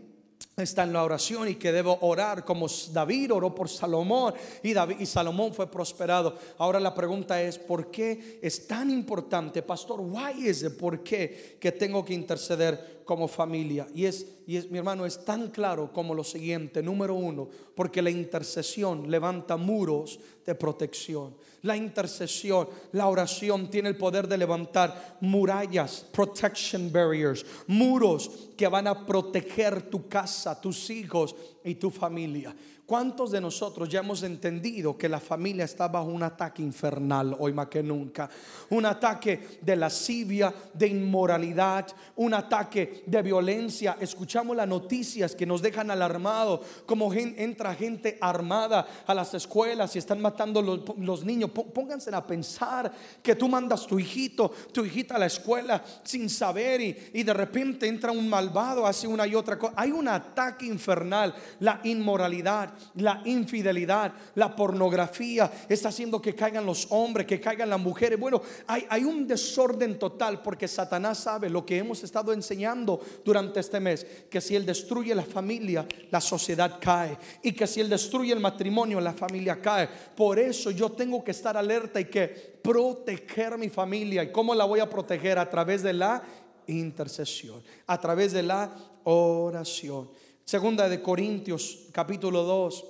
está 0.63 0.85
en 0.85 0.95
la 0.95 1.05
oración 1.05 1.49
y 1.49 1.57
que 1.57 1.71
debo 1.71 1.99
orar 2.01 2.43
como 2.43 2.67
David 2.91 3.35
oró 3.35 3.55
por 3.55 3.69
Salomón 3.69 4.33
y, 4.63 4.73
David, 4.73 4.97
y 5.01 5.05
Salomón 5.05 5.53
fue 5.53 5.71
prosperado. 5.71 6.35
Ahora 6.57 6.81
la 6.81 6.95
pregunta 6.95 7.43
es, 7.43 7.59
¿por 7.59 7.91
qué 7.91 8.39
es 8.41 8.67
tan 8.67 8.89
importante, 8.89 9.61
pastor? 9.61 10.01
Why 10.01 10.49
is 10.49 10.63
it? 10.63 10.79
¿Por 10.79 11.03
qué 11.03 11.59
que 11.61 11.73
tengo 11.73 12.03
que 12.03 12.15
interceder 12.15 12.96
como 13.07 13.29
familia? 13.29 13.87
Y 13.95 14.05
es, 14.05 14.27
y 14.47 14.57
es, 14.57 14.71
mi 14.71 14.77
hermano, 14.77 15.07
es 15.07 15.25
tan 15.25 15.49
claro 15.51 15.91
como 15.91 16.15
lo 16.15 16.23
siguiente. 16.23 16.83
Número 16.83 17.15
uno, 17.15 17.49
porque 17.75 18.03
la 18.03 18.11
intercesión 18.11 19.11
levanta 19.11 19.57
muros 19.57 20.21
de 20.45 20.55
protección. 20.55 21.35
La 21.63 21.77
intercesión, 21.77 22.69
la 22.93 23.09
oración 23.09 23.71
tiene 23.71 23.89
el 23.89 23.97
poder 23.97 24.29
de 24.29 24.37
levantar 24.37 25.17
murallas, 25.21 26.05
protection 26.13 26.93
barriers, 26.93 27.47
muros 27.67 28.51
que 28.57 28.69
van 28.69 28.87
a 28.87 29.07
proteger 29.07 29.89
tu 29.89 30.07
casa, 30.07 30.61
tus 30.61 30.91
hijos 30.91 31.35
y 31.65 31.77
tu 31.77 31.91
familia. 31.91 32.55
¿Cuántos 32.87 33.33
de 33.33 33.41
nosotros 33.41 33.89
ya 33.89 33.99
hemos 33.99 34.23
entendido 34.23 34.97
que 34.97 35.09
la 35.09 35.19
familia 35.19 35.65
está 35.65 35.89
bajo 35.89 36.07
un 36.07 36.23
ataque 36.23 36.63
infernal 36.63 37.37
hoy 37.41 37.53
más 37.53 37.67
que 37.67 37.83
nunca? 37.83 38.31
Un 38.71 38.87
ataque 38.87 39.59
de 39.61 39.75
lascivia, 39.75 40.55
de 40.73 40.87
inmoralidad, 40.87 41.89
un 42.15 42.33
ataque 42.33 43.03
de 43.05 43.23
violencia. 43.23 43.97
Escuchamos 44.01 44.57
las 44.57 44.69
noticias 44.69 45.35
que 45.35 45.47
nos 45.47 45.63
dejan 45.63 45.91
alarmados, 45.91 46.61
como 46.87 47.13
entra 47.13 47.75
gente 47.75 48.19
armada 48.21 48.87
a 49.05 49.15
las 49.15 49.35
escuelas 49.35 49.97
y 49.97 49.99
están 49.99 50.21
matando 50.21 50.63
los, 50.63 50.97
los 50.97 51.25
niños. 51.25 51.51
Pónganse 51.51 52.15
a 52.15 52.25
pensar 52.25 52.93
que 53.21 53.35
tú 53.35 53.49
mandas 53.49 53.85
tu 53.85 53.99
hijito, 53.99 54.53
tu 54.71 54.85
hijita 54.85 55.17
a 55.17 55.19
la 55.19 55.27
escuela 55.27 55.83
sin 56.05 56.31
saber 56.31 56.81
y, 56.81 56.97
y 57.15 57.25
de 57.25 57.35
repente 57.35 57.89
entra 57.89 58.13
un 58.13 58.29
malvado, 58.29 58.87
hace 58.87 59.09
una 59.09 59.27
y 59.27 59.35
otra 59.35 59.59
cosa. 59.59 59.75
Hay 59.77 59.91
un 59.91 60.07
ataque 60.07 60.67
infernal, 60.67 61.35
la 61.59 61.81
inmoralidad 61.83 62.76
la 62.95 63.23
infidelidad, 63.25 64.13
la 64.35 64.55
pornografía, 64.55 65.51
está 65.69 65.89
haciendo 65.89 66.21
que 66.21 66.35
caigan 66.35 66.67
los 66.67 66.87
hombres, 66.91 67.27
que 67.27 67.41
caigan 67.41 67.71
las 67.71 67.81
mujeres. 67.81 68.19
Bueno, 68.19 68.43
hay, 68.67 68.87
hay 68.89 69.05
un 69.05 69.27
desorden 69.27 69.99
total 69.99 70.43
porque 70.43 70.69
Satanás 70.69 71.19
sabe 71.19 71.51
lo 71.51 71.65
que 71.65 71.79
hemos 71.79 72.03
estado 72.03 72.33
enseñando 72.33 73.01
durante 73.25 73.61
este 73.61 73.81
mes, 73.81 74.07
que 74.31 74.41
si 74.41 74.57
él 74.57 74.67
destruye 74.67 75.15
la 75.15 75.25
familia, 75.25 75.87
la 76.11 76.21
sociedad 76.21 76.79
cae. 76.81 77.19
Y 77.43 77.53
que 77.53 77.67
si 77.67 77.81
él 77.81 77.89
destruye 77.89 78.33
el 78.33 78.41
matrimonio, 78.41 79.01
la 79.01 79.13
familia 79.13 79.61
cae. 79.61 79.89
Por 79.89 80.39
eso 80.39 80.71
yo 80.71 80.91
tengo 80.91 81.23
que 81.23 81.31
estar 81.31 81.57
alerta 81.57 82.01
y 82.01 82.07
que 82.07 82.29
proteger 82.63 83.57
mi 83.59 83.69
familia. 83.69 84.23
¿Y 84.23 84.33
cómo 84.33 84.55
la 84.55 84.65
voy 84.65 84.81
a 84.81 84.91
proteger? 84.91 85.39
A 85.39 85.49
través 85.49 85.83
de 85.83 85.93
la 85.93 86.23
intercesión, 86.67 87.63
a 87.87 88.01
través 88.01 88.33
de 88.33 88.43
la 88.43 88.71
oración. 89.05 90.11
Segunda 90.47 90.89
de 90.89 91.03
Corintios 91.03 91.89
capítulo 91.91 92.45
2, 92.45 92.85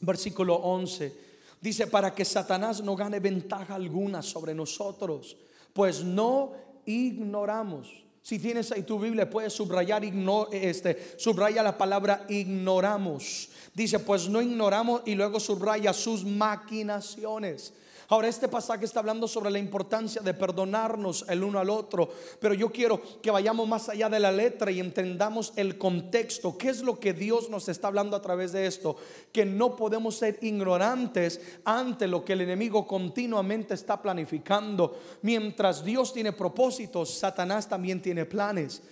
versículo 0.00 0.54
11. 0.54 1.12
Dice, 1.60 1.88
para 1.88 2.14
que 2.14 2.24
Satanás 2.24 2.82
no 2.82 2.96
gane 2.96 3.20
ventaja 3.20 3.74
alguna 3.74 4.22
sobre 4.22 4.54
nosotros, 4.54 5.36
pues 5.74 6.02
no 6.02 6.54
ignoramos. 6.86 8.02
Si 8.22 8.38
tienes 8.38 8.72
ahí 8.72 8.82
tu 8.82 8.98
Biblia, 8.98 9.28
puedes 9.28 9.52
subrayar, 9.52 10.04
este, 10.50 11.18
subraya 11.18 11.62
la 11.62 11.76
palabra 11.76 12.24
ignoramos. 12.30 13.50
Dice, 13.74 13.98
pues 13.98 14.26
no 14.30 14.40
ignoramos 14.40 15.02
y 15.04 15.14
luego 15.16 15.38
subraya 15.38 15.92
sus 15.92 16.24
maquinaciones. 16.24 17.74
Ahora 18.08 18.28
este 18.28 18.48
pasaje 18.48 18.84
está 18.84 19.00
hablando 19.00 19.26
sobre 19.26 19.50
la 19.50 19.58
importancia 19.58 20.22
de 20.22 20.34
perdonarnos 20.34 21.24
el 21.28 21.42
uno 21.42 21.58
al 21.58 21.70
otro, 21.70 22.08
pero 22.40 22.54
yo 22.54 22.70
quiero 22.70 23.00
que 23.20 23.30
vayamos 23.30 23.66
más 23.66 23.88
allá 23.88 24.08
de 24.08 24.20
la 24.20 24.30
letra 24.30 24.70
y 24.70 24.78
entendamos 24.78 25.52
el 25.56 25.76
contexto, 25.76 26.56
qué 26.56 26.68
es 26.68 26.82
lo 26.82 27.00
que 27.00 27.12
Dios 27.12 27.50
nos 27.50 27.68
está 27.68 27.88
hablando 27.88 28.16
a 28.16 28.22
través 28.22 28.52
de 28.52 28.66
esto, 28.66 28.96
que 29.32 29.44
no 29.44 29.74
podemos 29.74 30.16
ser 30.16 30.38
ignorantes 30.42 31.40
ante 31.64 32.06
lo 32.06 32.24
que 32.24 32.34
el 32.34 32.42
enemigo 32.42 32.86
continuamente 32.86 33.74
está 33.74 34.00
planificando. 34.00 34.96
Mientras 35.22 35.84
Dios 35.84 36.12
tiene 36.12 36.32
propósitos, 36.32 37.10
Satanás 37.10 37.68
también 37.68 38.00
tiene 38.00 38.24
planes. 38.24 38.82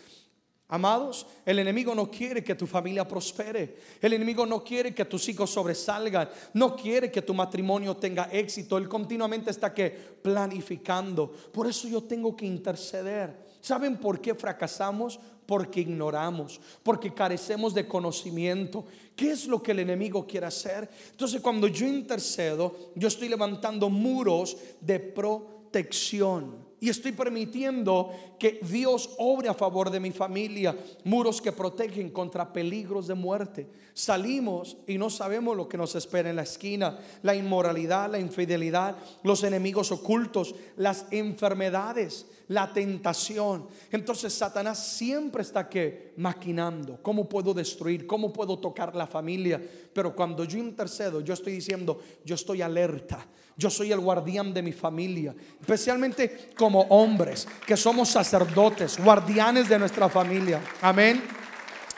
Amados, 0.69 1.27
el 1.45 1.59
enemigo 1.59 1.95
no 1.95 2.11
quiere 2.11 2.43
que 2.43 2.55
tu 2.55 2.67
familia 2.67 3.07
prospere. 3.07 3.77
El 4.01 4.15
enemigo 4.15 4.47
no 4.47 4.65
quiere 4.65 4.95
que 4.95 5.05
tus 5.05 5.29
hijos 5.29 5.51
sobresalgan. 5.51 6.29
No 6.55 6.75
quiere 6.75 7.13
que 7.13 7.21
tu 7.21 7.35
matrimonio 7.35 7.97
tenga 7.97 8.31
éxito. 8.33 8.79
Él 8.79 8.89
continuamente 8.89 9.51
está 9.51 9.75
que 9.75 9.91
planificando. 9.91 11.31
Por 11.31 11.67
eso 11.67 11.87
yo 11.87 12.03
tengo 12.05 12.35
que 12.35 12.47
interceder. 12.47 13.45
¿Saben 13.61 13.99
por 13.99 14.21
qué 14.21 14.35
fracasamos? 14.35 15.21
Porque 15.45 15.81
ignoramos, 15.81 16.59
porque 16.83 17.13
carecemos 17.13 17.75
de 17.75 17.87
conocimiento. 17.87 18.87
¿Qué 19.15 19.33
es 19.33 19.47
lo 19.47 19.63
que 19.63 19.73
el 19.73 19.81
enemigo 19.81 20.27
quiere 20.27 20.47
hacer? 20.47 20.89
Entonces 21.11 21.43
cuando 21.43 21.67
yo 21.69 21.87
intercedo, 21.87 22.91
yo 22.95 23.09
estoy 23.09 23.29
levantando 23.29 23.91
muros 23.91 24.57
de 24.81 24.99
protección. 24.99 26.64
Y 26.81 26.91
estoy 26.91 27.13
permitiendo 27.13 28.13
que 28.39 28.61
Dios 28.63 29.11
obre 29.19 29.49
a 29.49 29.55
favor 29.55 29.91
de 29.91 30.01
mi 30.01 30.11
familia, 30.11 30.77
muros 31.05 31.41
que 31.41 31.53
protegen 31.53 32.11
contra 32.11 32.53
peligros 32.53 33.07
de 33.07 33.15
muerte. 33.15 33.67
Salimos 33.95 34.77
y 34.87 34.99
no 34.99 35.09
sabemos 35.09 35.57
lo 35.57 35.69
que 35.69 35.79
nos 35.79 35.95
espera 35.95 36.29
en 36.29 36.37
la 36.37 36.43
esquina, 36.43 36.99
la 37.23 37.35
inmoralidad, 37.35 38.11
la 38.11 38.19
infidelidad, 38.19 38.97
los 39.23 39.45
enemigos 39.45 39.93
ocultos, 39.93 40.55
las 40.77 41.07
enfermedades. 41.11 42.27
la 42.49 42.73
tentación. 42.73 43.67
Entonces 43.91 44.33
Satanás 44.35 44.87
siempre 44.97 45.43
está 45.43 45.69
que 45.69 46.13
maquinando, 46.17 46.99
cómo 47.03 47.29
puedo 47.29 47.55
destruir, 47.55 48.07
cómo 48.07 48.33
puedo 48.33 48.59
tocar 48.59 48.95
la 48.95 49.07
familia. 49.07 49.63
Pero 49.93 50.15
cuando 50.15 50.45
yo 50.45 50.59
intercedo, 50.59 51.21
yo 51.21 51.35
estoy 51.35 51.55
diciendo, 51.55 52.01
yo 52.25 52.35
estoy 52.35 52.63
alerta. 52.63 53.27
Yo 53.57 53.71
soy 53.71 53.93
el 53.93 54.01
guardián 54.01 54.53
de 54.53 54.63
mi 54.63 54.73
familia, 54.73 55.35
especialmente 55.61 56.51
como 56.57 56.83
hombres 56.83 57.47
que 57.67 57.77
somos 57.77 58.09
sacerdotes, 58.09 58.99
guardianes 58.99 59.69
de 59.69 59.79
nuestra 59.79 60.09
familia. 60.09 60.61
Amén. 60.81 61.23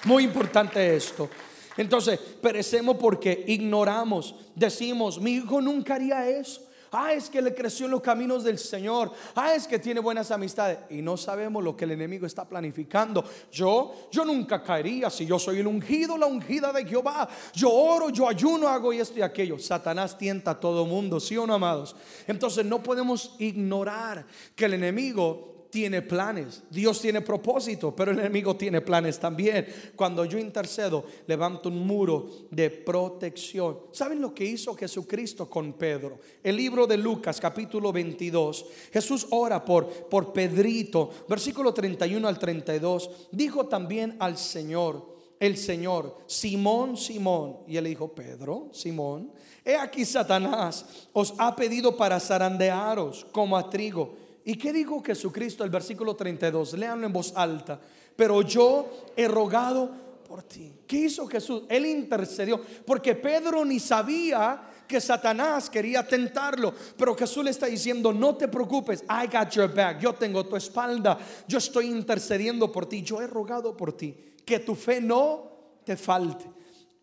Muy 0.04 0.24
importante 0.24 0.96
esto. 0.96 1.30
Entonces, 1.76 2.18
perecemos 2.18 2.96
porque 2.96 3.44
ignoramos, 3.46 4.34
decimos, 4.54 5.20
mi 5.20 5.32
hijo 5.32 5.60
nunca 5.60 5.94
haría 5.94 6.28
eso. 6.28 6.65
Ah, 6.98 7.12
es 7.12 7.28
que 7.28 7.42
le 7.42 7.54
creció 7.54 7.84
en 7.84 7.92
los 7.92 8.00
caminos 8.00 8.42
del 8.42 8.58
Señor. 8.58 9.12
Ah, 9.34 9.54
es 9.54 9.66
que 9.66 9.78
tiene 9.78 10.00
buenas 10.00 10.30
amistades. 10.30 10.78
Y 10.88 11.02
no 11.02 11.18
sabemos 11.18 11.62
lo 11.62 11.76
que 11.76 11.84
el 11.84 11.90
enemigo 11.90 12.26
está 12.26 12.48
planificando. 12.48 13.22
Yo, 13.52 14.08
yo 14.10 14.24
nunca 14.24 14.62
caería 14.62 15.10
si 15.10 15.26
yo 15.26 15.38
soy 15.38 15.58
el 15.58 15.66
ungido, 15.66 16.16
la 16.16 16.24
ungida 16.24 16.72
de 16.72 16.86
Jehová. 16.86 17.28
Yo 17.52 17.70
oro, 17.70 18.08
yo 18.08 18.26
ayuno, 18.26 18.66
hago 18.66 18.94
esto 18.94 19.18
y 19.18 19.22
aquello. 19.22 19.58
Satanás 19.58 20.16
tienta 20.16 20.52
a 20.52 20.60
todo 20.60 20.86
mundo, 20.86 21.20
¿sí 21.20 21.36
o 21.36 21.46
no, 21.46 21.52
amados? 21.52 21.94
Entonces 22.26 22.64
no 22.64 22.82
podemos 22.82 23.34
ignorar 23.38 24.24
que 24.54 24.64
el 24.64 24.72
enemigo 24.72 25.55
tiene 25.70 26.02
planes, 26.02 26.62
Dios 26.70 27.00
tiene 27.00 27.20
propósito, 27.20 27.94
pero 27.94 28.10
el 28.10 28.18
enemigo 28.18 28.56
tiene 28.56 28.80
planes 28.80 29.18
también. 29.18 29.66
Cuando 29.94 30.24
yo 30.24 30.38
intercedo, 30.38 31.04
levanto 31.26 31.68
un 31.68 31.86
muro 31.86 32.28
de 32.50 32.70
protección. 32.70 33.78
¿Saben 33.92 34.20
lo 34.20 34.34
que 34.34 34.44
hizo 34.44 34.74
Jesucristo 34.74 35.48
con 35.48 35.74
Pedro? 35.74 36.20
El 36.42 36.56
libro 36.56 36.86
de 36.86 36.96
Lucas, 36.96 37.40
capítulo 37.40 37.92
22. 37.92 38.66
Jesús 38.92 39.26
ora 39.30 39.64
por, 39.64 39.88
por 40.08 40.32
Pedrito, 40.32 41.10
versículo 41.28 41.72
31 41.72 42.26
al 42.26 42.38
32. 42.38 43.28
Dijo 43.32 43.66
también 43.66 44.16
al 44.18 44.36
Señor, 44.36 45.16
el 45.38 45.56
Señor, 45.56 46.16
Simón, 46.26 46.96
Simón. 46.96 47.58
Y 47.66 47.76
él 47.76 47.84
dijo, 47.84 48.08
Pedro, 48.08 48.68
Simón, 48.72 49.32
he 49.64 49.76
aquí 49.76 50.04
Satanás 50.04 50.86
os 51.12 51.34
ha 51.38 51.54
pedido 51.54 51.96
para 51.96 52.20
zarandearos 52.20 53.26
como 53.32 53.56
a 53.56 53.68
trigo. 53.68 54.25
¿Y 54.46 54.56
qué 54.56 54.72
dijo 54.72 55.02
Jesucristo 55.02 55.64
el 55.64 55.70
versículo 55.70 56.14
32? 56.14 56.74
Leanlo 56.74 57.04
en 57.04 57.12
voz 57.12 57.32
alta. 57.34 57.80
Pero 58.14 58.42
yo 58.42 58.88
he 59.16 59.26
rogado 59.26 59.90
por 60.26 60.44
ti. 60.44 60.72
¿Qué 60.86 60.98
hizo 60.98 61.26
Jesús? 61.26 61.64
Él 61.68 61.84
intercedió. 61.84 62.60
Porque 62.86 63.16
Pedro 63.16 63.64
ni 63.64 63.80
sabía 63.80 64.70
que 64.86 65.00
Satanás 65.00 65.68
quería 65.68 66.06
tentarlo. 66.06 66.72
Pero 66.96 67.16
Jesús 67.16 67.42
le 67.42 67.50
está 67.50 67.66
diciendo, 67.66 68.12
no 68.12 68.36
te 68.36 68.46
preocupes, 68.46 69.02
I 69.10 69.26
got 69.26 69.50
your 69.50 69.74
back. 69.74 69.98
Yo 69.98 70.12
tengo 70.12 70.46
tu 70.46 70.54
espalda. 70.54 71.18
Yo 71.48 71.58
estoy 71.58 71.86
intercediendo 71.86 72.70
por 72.70 72.86
ti. 72.86 73.02
Yo 73.02 73.20
he 73.20 73.26
rogado 73.26 73.76
por 73.76 73.94
ti. 73.94 74.14
Que 74.44 74.60
tu 74.60 74.76
fe 74.76 75.00
no 75.00 75.80
te 75.84 75.96
falte. 75.96 76.48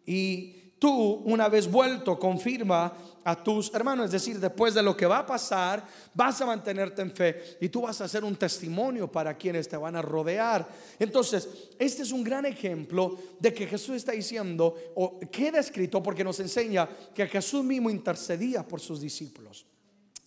Y 0.06 0.63
tú, 0.84 1.22
una 1.24 1.48
vez 1.48 1.72
vuelto, 1.72 2.20
confirma 2.20 2.92
a 3.24 3.42
tus 3.42 3.74
hermanos. 3.74 4.08
Es 4.08 4.12
decir, 4.12 4.38
después 4.38 4.74
de 4.74 4.84
lo 4.84 4.98
que 4.98 5.06
va 5.06 5.20
a 5.20 5.26
pasar, 5.26 5.82
vas 6.14 6.42
a 6.42 6.46
mantenerte 6.46 7.02
en 7.02 7.16
fe 7.16 7.58
y 7.62 7.70
tú 7.70 7.84
vas 7.84 8.02
a 8.02 8.08
ser 8.10 8.26
un 8.26 8.36
testimonio 8.36 9.10
para 9.10 9.38
quienes 9.38 9.70
te 9.70 9.78
van 9.78 9.96
a 9.96 10.02
rodear. 10.02 10.68
Entonces, 11.00 11.48
este 11.80 12.02
es 12.04 12.12
un 12.12 12.22
gran 12.22 12.46
ejemplo 12.46 13.18
de 13.40 13.54
que 13.54 13.66
Jesús 13.66 13.96
está 13.96 14.12
diciendo, 14.12 14.76
o 14.96 15.22
queda 15.32 15.60
escrito 15.60 16.04
porque 16.04 16.22
nos 16.22 16.42
enseña 16.42 16.90
que 17.16 17.28
Jesús 17.28 17.64
mismo 17.64 17.90
intercedía 17.90 18.68
por 18.68 18.82
sus 18.82 19.00
discípulos. 19.00 19.66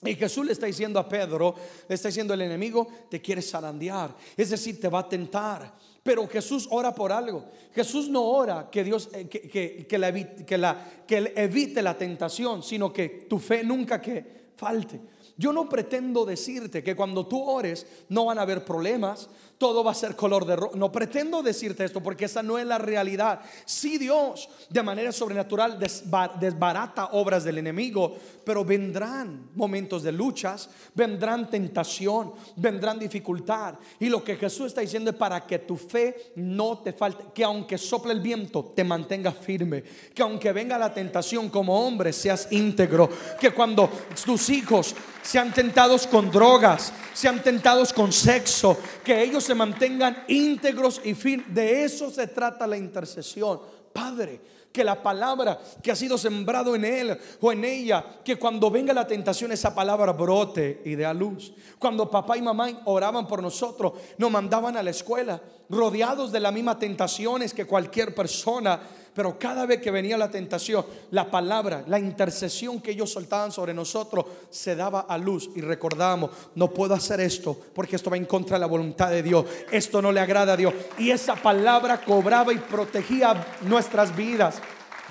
Y 0.03 0.15
Jesús 0.15 0.47
le 0.47 0.53
está 0.53 0.65
diciendo 0.65 0.99
a 0.99 1.07
Pedro, 1.07 1.55
le 1.87 1.95
está 1.95 2.09
diciendo 2.09 2.33
el 2.33 2.41
enemigo, 2.41 2.89
te 3.11 3.21
quiere 3.21 3.43
zarandear, 3.43 4.17
es 4.35 4.49
decir, 4.49 4.81
te 4.81 4.89
va 4.89 5.01
a 5.01 5.09
tentar. 5.09 5.71
Pero 6.07 6.29
Jesús 6.29 6.69
ora 6.71 6.95
por 6.95 7.11
algo. 7.11 7.47
Jesús 7.75 8.09
no 8.09 8.23
ora 8.23 8.71
que 8.71 8.85
Dios 8.85 9.11
eh, 9.13 9.27
que, 9.27 9.43
que, 9.43 9.87
que, 9.87 9.99
la, 9.99 10.13
que, 10.15 10.57
la, 10.57 11.03
que 11.05 11.33
evite 11.35 11.83
la 11.83 11.99
tentación, 11.99 12.63
sino 12.63 12.93
que 12.93 13.27
tu 13.29 13.41
fe 13.41 13.65
nunca 13.65 14.01
que 14.01 14.25
falte. 14.57 15.01
Yo 15.37 15.53
no 15.53 15.69
pretendo 15.69 16.25
decirte 16.25 16.83
que 16.83 16.95
cuando 16.95 17.27
tú 17.27 17.43
ores 17.43 17.87
no 18.09 18.27
van 18.27 18.39
a 18.39 18.43
haber 18.43 18.65
problemas, 18.65 19.29
todo 19.59 19.83
va 19.83 19.93
a 19.93 19.95
ser 19.95 20.15
color 20.15 20.45
de 20.45 20.57
rojo. 20.57 20.77
No 20.77 20.93
pretendo 20.93 21.43
decirte 21.43 21.85
esto 21.85 22.03
porque 22.03 22.27
esa 22.27 22.43
no 22.43 22.59
es 22.59 22.67
la 22.67 22.79
realidad. 22.79 23.41
Si 23.65 23.99
Dios 23.99 24.49
de 24.69 24.83
manera 24.83 25.13
sobrenatural 25.13 25.79
desbarata 25.79 27.11
obras 27.13 27.45
del 27.45 27.59
enemigo, 27.59 28.17
pero 28.45 28.65
vendrán 28.65 29.51
momentos 29.55 30.03
de 30.03 30.13
luchas, 30.13 30.69
vendrán 30.95 31.51
tentación, 31.51 32.33
vendrán 32.57 32.99
dificultad. 32.99 33.75
Y 33.99 34.09
lo 34.09 34.23
que 34.23 34.37
Jesús 34.37 34.67
está 34.67 34.83
diciendo 34.83 35.11
es 35.11 35.17
para 35.17 35.47
que 35.47 35.61
tu 35.61 35.77
fe 35.77 36.33
no 36.37 36.79
te 36.79 36.93
falte, 36.93 37.25
que 37.35 37.45
aunque 37.45 37.79
sople 37.79 38.13
el 38.13 38.21
viento, 38.21 38.73
te 38.75 38.85
mantengas 38.85 39.37
firme, 39.37 39.83
que 40.15 40.23
aunque 40.23 40.53
venga 40.53 40.79
la 40.79 40.93
tentación 40.93 41.49
como 41.49 41.87
hombre, 41.87 42.13
seas 42.13 42.49
íntegro, 42.51 43.09
que 43.41 43.51
cuando 43.53 43.90
tus 44.25 44.51
hijos 44.51 44.95
sean 45.23 45.53
tentados 45.53 46.07
con 46.07 46.31
drogas, 46.31 46.92
sean 47.12 47.42
tentados 47.42 47.92
con 47.92 48.12
sexo, 48.12 48.79
que 49.03 49.23
ellos 49.23 49.45
se 49.46 49.54
mantengan 49.54 50.24
íntegros 50.28 51.00
y 51.04 51.14
fin. 51.14 51.44
De 51.48 51.85
eso 51.85 52.11
se 52.11 52.26
trata 52.26 52.66
la 52.66 52.76
intercesión. 52.76 53.61
Padre, 53.92 54.40
que 54.72 54.85
la 54.85 55.02
palabra 55.02 55.59
que 55.82 55.90
ha 55.90 55.96
sido 55.96 56.18
sembrado 56.18 56.74
en 56.74 56.85
él 56.85 57.18
o 57.40 57.50
en 57.50 57.64
ella, 57.64 58.04
que 58.22 58.37
cuando 58.37 58.70
venga 58.70 58.92
la 58.92 59.06
tentación 59.06 59.52
esa 59.52 59.74
palabra 59.74 60.12
brote 60.12 60.82
y 60.85 60.96
dé 60.96 61.06
a 61.06 61.14
luz. 61.14 61.54
Cuando 61.78 62.11
papá 62.11 62.37
y 62.37 62.42
mamá 62.42 62.82
oraban 62.85 63.26
por 63.26 63.40
nosotros, 63.40 63.94
nos 64.18 64.30
mandaban 64.30 64.76
a 64.76 64.82
la 64.82 64.90
escuela, 64.90 65.40
rodeados 65.70 66.30
de 66.30 66.40
las 66.40 66.52
mismas 66.52 66.78
tentaciones 66.78 67.54
que 67.54 67.64
cualquier 67.64 68.14
persona 68.14 68.80
pero 69.16 69.38
cada 69.38 69.64
vez 69.64 69.81
que 69.81 69.90
venía 69.90 70.18
la 70.18 70.31
tentación, 70.31 70.85
la 71.11 71.31
palabra, 71.31 71.83
la 71.87 71.98
intercesión 71.98 72.83
que 72.83 72.90
ellos 72.90 73.11
soltaban 73.11 73.50
sobre 73.50 73.72
nosotros 73.72 74.26
se 74.50 74.76
daba 74.76 75.00
a 75.00 75.16
luz 75.16 75.48
y 75.57 75.62
recordamos, 75.62 76.31
no 76.55 76.70
puedo 76.70 76.92
hacer 76.92 77.20
esto 77.20 77.59
porque 77.74 77.96
esto 77.96 78.11
va 78.11 78.18
en 78.18 78.26
contra 78.26 78.57
de 78.57 78.61
la 78.61 78.66
voluntad 78.66 79.09
de 79.09 79.22
Dios, 79.22 79.46
esto 79.72 80.02
no 80.02 80.12
le 80.12 80.20
agrada 80.20 80.52
a 80.52 80.57
Dios. 80.59 80.74
Y 80.98 81.11
esa 81.11 81.35
palabra 81.35 82.02
cobraba 82.05 82.52
y 82.52 82.59
protegía 82.59 83.55
nuestras 83.62 84.14
vidas. 84.14 84.61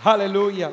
Aleluya. 0.04 0.70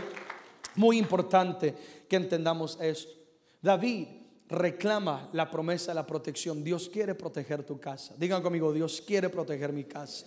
Muy 0.74 0.98
importante 0.98 1.74
que 2.06 2.16
entendamos 2.16 2.76
esto. 2.82 3.14
David 3.62 4.08
reclama 4.50 5.30
la 5.32 5.50
promesa 5.50 5.92
de 5.92 5.94
la 5.94 6.06
protección. 6.06 6.62
Dios 6.62 6.90
quiere 6.92 7.14
proteger 7.14 7.62
tu 7.62 7.80
casa. 7.80 8.14
Digan 8.18 8.42
conmigo, 8.42 8.74
Dios 8.74 9.02
quiere 9.06 9.30
proteger 9.30 9.72
mi 9.72 9.84
casa. 9.84 10.26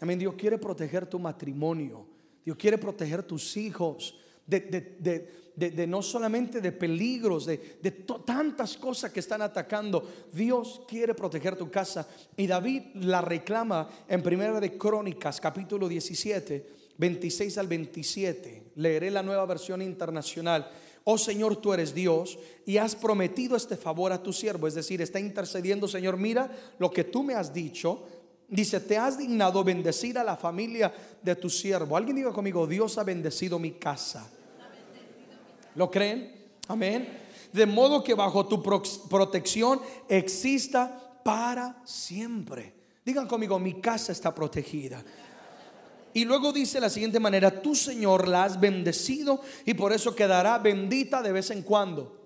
Amén. 0.00 0.18
Dios 0.18 0.34
quiere 0.34 0.58
proteger 0.58 1.06
tu 1.06 1.18
matrimonio. 1.18 2.06
Dios 2.44 2.56
quiere 2.56 2.78
proteger 2.78 3.22
tus 3.22 3.56
hijos. 3.56 4.16
De, 4.46 5.86
no 5.86 6.02
solamente 6.02 6.60
de 6.60 6.72
peligros, 6.72 7.46
de, 7.46 7.58
tantas 8.24 8.76
cosas 8.76 9.12
que 9.12 9.20
están 9.20 9.42
atacando. 9.42 10.08
Dios 10.32 10.80
quiere 10.88 11.14
proteger 11.14 11.56
tu 11.56 11.70
casa. 11.70 12.08
Y 12.36 12.46
David 12.46 12.82
la 12.94 13.20
reclama 13.20 13.88
en 14.08 14.22
Primera 14.22 14.58
de 14.58 14.76
Crónicas, 14.76 15.40
capítulo 15.40 15.86
17, 15.86 16.66
26 16.96 17.58
al 17.58 17.68
27. 17.68 18.72
Leeré 18.76 19.10
la 19.10 19.22
nueva 19.22 19.44
versión 19.44 19.82
internacional. 19.82 20.70
Oh 21.04 21.18
Señor, 21.18 21.56
tú 21.56 21.72
eres 21.72 21.94
Dios 21.94 22.38
y 22.66 22.76
has 22.76 22.94
prometido 22.94 23.56
este 23.56 23.76
favor 23.76 24.12
a 24.12 24.22
tu 24.22 24.32
siervo. 24.32 24.66
Es 24.66 24.74
decir, 24.74 25.00
está 25.00 25.18
intercediendo, 25.18 25.88
Señor, 25.88 26.16
mira 26.16 26.50
lo 26.78 26.90
que 26.90 27.04
tú 27.04 27.22
me 27.22 27.34
has 27.34 27.52
dicho 27.52 28.06
Dice, 28.50 28.80
te 28.80 28.98
has 28.98 29.16
dignado 29.16 29.62
bendecir 29.62 30.18
a 30.18 30.24
la 30.24 30.36
familia 30.36 30.92
de 31.22 31.36
tu 31.36 31.48
siervo. 31.48 31.96
Alguien 31.96 32.16
diga 32.16 32.32
conmigo, 32.32 32.66
Dios 32.66 32.98
ha 32.98 33.04
bendecido 33.04 33.60
mi 33.60 33.72
casa. 33.72 34.28
¿Lo 35.76 35.88
creen? 35.88 36.34
Amén. 36.66 37.08
De 37.52 37.64
modo 37.64 38.02
que 38.02 38.14
bajo 38.14 38.46
tu 38.46 38.60
protección 38.60 39.80
exista 40.08 41.20
para 41.22 41.80
siempre. 41.84 42.74
Digan 43.04 43.28
conmigo, 43.28 43.58
mi 43.60 43.80
casa 43.80 44.10
está 44.10 44.34
protegida. 44.34 45.02
Y 46.12 46.24
luego 46.24 46.52
dice 46.52 46.80
la 46.80 46.90
siguiente 46.90 47.20
manera, 47.20 47.62
tu 47.62 47.76
Señor 47.76 48.26
la 48.26 48.44
has 48.44 48.58
bendecido 48.58 49.40
y 49.64 49.74
por 49.74 49.92
eso 49.92 50.14
quedará 50.14 50.58
bendita 50.58 51.22
de 51.22 51.30
vez 51.30 51.50
en 51.50 51.62
cuando. 51.62 52.18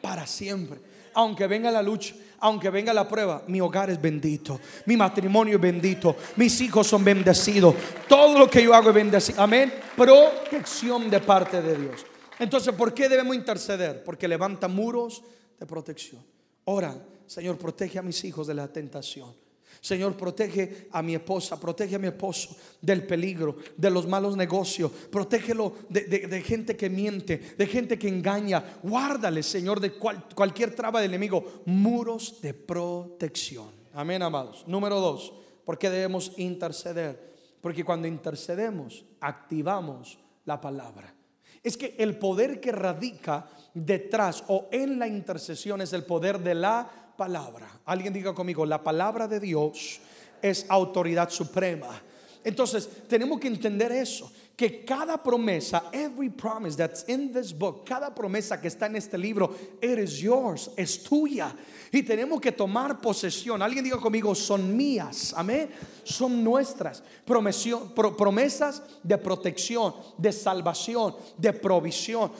Para 0.00 0.28
siempre. 0.28 0.80
Aunque 1.14 1.46
venga 1.46 1.70
la 1.70 1.82
lucha 1.82 2.14
aunque 2.40 2.70
venga 2.70 2.92
la 2.92 3.06
prueba, 3.06 3.42
mi 3.46 3.60
hogar 3.60 3.90
es 3.90 4.00
bendito, 4.00 4.60
mi 4.86 4.96
matrimonio 4.96 5.56
es 5.56 5.60
bendito, 5.60 6.16
mis 6.36 6.60
hijos 6.62 6.86
son 6.86 7.04
bendecidos, 7.04 7.74
todo 8.08 8.38
lo 8.38 8.48
que 8.48 8.62
yo 8.62 8.74
hago 8.74 8.88
es 8.88 8.94
bendecido. 8.94 9.42
Amén. 9.42 9.72
Protección 9.96 11.10
de 11.10 11.20
parte 11.20 11.60
de 11.60 11.76
Dios. 11.76 12.06
Entonces, 12.38 12.74
¿por 12.74 12.94
qué 12.94 13.08
debemos 13.08 13.36
interceder? 13.36 14.02
Porque 14.02 14.26
levanta 14.26 14.68
muros 14.68 15.22
de 15.58 15.66
protección. 15.66 16.24
Ora, 16.64 16.96
Señor, 17.26 17.58
protege 17.58 17.98
a 17.98 18.02
mis 18.02 18.24
hijos 18.24 18.46
de 18.46 18.54
la 18.54 18.68
tentación. 18.68 19.34
Señor, 19.80 20.14
protege 20.14 20.88
a 20.92 21.02
mi 21.02 21.14
esposa, 21.14 21.58
protege 21.58 21.96
a 21.96 21.98
mi 21.98 22.08
esposo 22.08 22.54
del 22.82 23.06
peligro, 23.06 23.56
de 23.76 23.90
los 23.90 24.06
malos 24.06 24.36
negocios. 24.36 24.90
Protégelo 25.10 25.72
de, 25.88 26.42
gente 26.42 26.76
que 26.76 26.90
miente, 26.90 27.38
de 27.56 27.66
gente 27.66 27.98
que 27.98 28.08
engaña. 28.08 28.78
Guárdale, 28.82 29.42
Señor, 29.42 29.80
de 29.80 29.92
cualquier 29.92 30.74
traba 30.74 31.00
del 31.00 31.10
enemigo. 31.10 31.62
Muros 31.64 32.40
de 32.42 32.52
protección. 32.52 33.70
Amén, 33.94 34.22
amados. 34.22 34.64
Número 34.66 35.00
dos, 35.00 35.32
¿por 35.64 35.78
qué 35.78 35.88
debemos 35.88 36.32
interceder? 36.36 37.30
Porque 37.62 37.84
cuando 37.84 38.06
intercedemos, 38.06 39.06
activamos 39.20 40.18
la 40.44 40.60
palabra. 40.60 41.14
Es 41.62 41.76
que 41.76 41.94
el 41.98 42.18
poder 42.18 42.60
que 42.60 42.72
radica 42.72 43.48
detrás 43.74 44.44
o 44.48 44.68
en 44.72 44.98
la 44.98 45.06
intercesión 45.06 45.80
es 45.80 45.92
el 45.92 46.04
poder 46.04 46.38
de 46.40 46.54
la 46.54 46.99
palabra. 47.20 47.68
Alguien 47.84 48.14
diga 48.14 48.32
conmigo, 48.34 48.64
la 48.64 48.82
palabra 48.82 49.28
de 49.28 49.40
Dios 49.40 50.00
es 50.40 50.64
autoridad 50.70 51.28
suprema. 51.28 52.00
Entonces, 52.42 52.88
tenemos 53.06 53.38
que 53.38 53.48
entender 53.48 53.92
eso, 53.92 54.30
que 54.56 54.84
cada 54.84 55.22
promesa, 55.22 55.84
every 55.92 56.28
promise 56.28 56.76
that's 56.76 57.04
in 57.08 57.32
this 57.32 57.52
book, 57.52 57.84
cada 57.84 58.14
promesa 58.14 58.60
que 58.60 58.68
está 58.68 58.86
en 58.86 58.96
este 58.96 59.16
libro, 59.18 59.54
it 59.82 59.98
is 59.98 60.18
yours, 60.18 60.70
es 60.76 61.02
tuya. 61.02 61.54
Y 61.92 62.02
tenemos 62.02 62.40
que 62.40 62.52
tomar 62.52 63.00
posesión. 63.00 63.62
Alguien 63.62 63.84
diga 63.84 63.98
conmigo, 63.98 64.34
son 64.34 64.76
mías, 64.76 65.34
amén. 65.36 65.70
Son 66.04 66.42
nuestras 66.42 67.02
promesas 67.24 68.82
de 69.02 69.18
protección, 69.18 69.94
de 70.18 70.32
salvación, 70.32 71.16
de 71.36 71.52
provisión, 71.52 72.30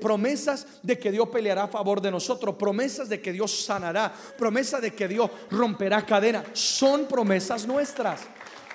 promesas 0.00 0.66
de 0.82 0.98
que 0.98 1.10
Dios 1.10 1.28
peleará 1.28 1.64
a 1.64 1.68
favor 1.68 2.00
de 2.00 2.10
nosotros, 2.10 2.56
promesas 2.56 3.08
de 3.08 3.20
que 3.20 3.32
Dios 3.32 3.64
sanará, 3.64 4.14
promesas 4.38 4.82
de 4.82 4.92
que 4.92 5.08
Dios 5.08 5.30
romperá 5.50 6.04
cadena. 6.04 6.44
Son 6.52 7.06
promesas 7.06 7.66
nuestras. 7.66 8.20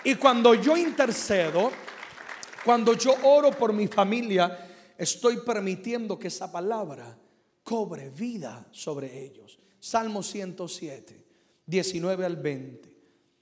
Y 0.03 0.15
cuando 0.15 0.55
yo 0.55 0.75
intercedo, 0.75 1.71
cuando 2.65 2.93
yo 2.93 3.15
oro 3.23 3.51
por 3.51 3.71
mi 3.73 3.87
familia, 3.87 4.93
estoy 4.97 5.37
permitiendo 5.37 6.17
que 6.17 6.27
esa 6.27 6.51
palabra 6.51 7.17
cobre 7.63 8.09
vida 8.09 8.67
sobre 8.71 9.23
ellos. 9.23 9.59
Salmo 9.79 10.23
107, 10.23 11.25
19 11.65 12.25
al 12.25 12.37
20. 12.37 12.91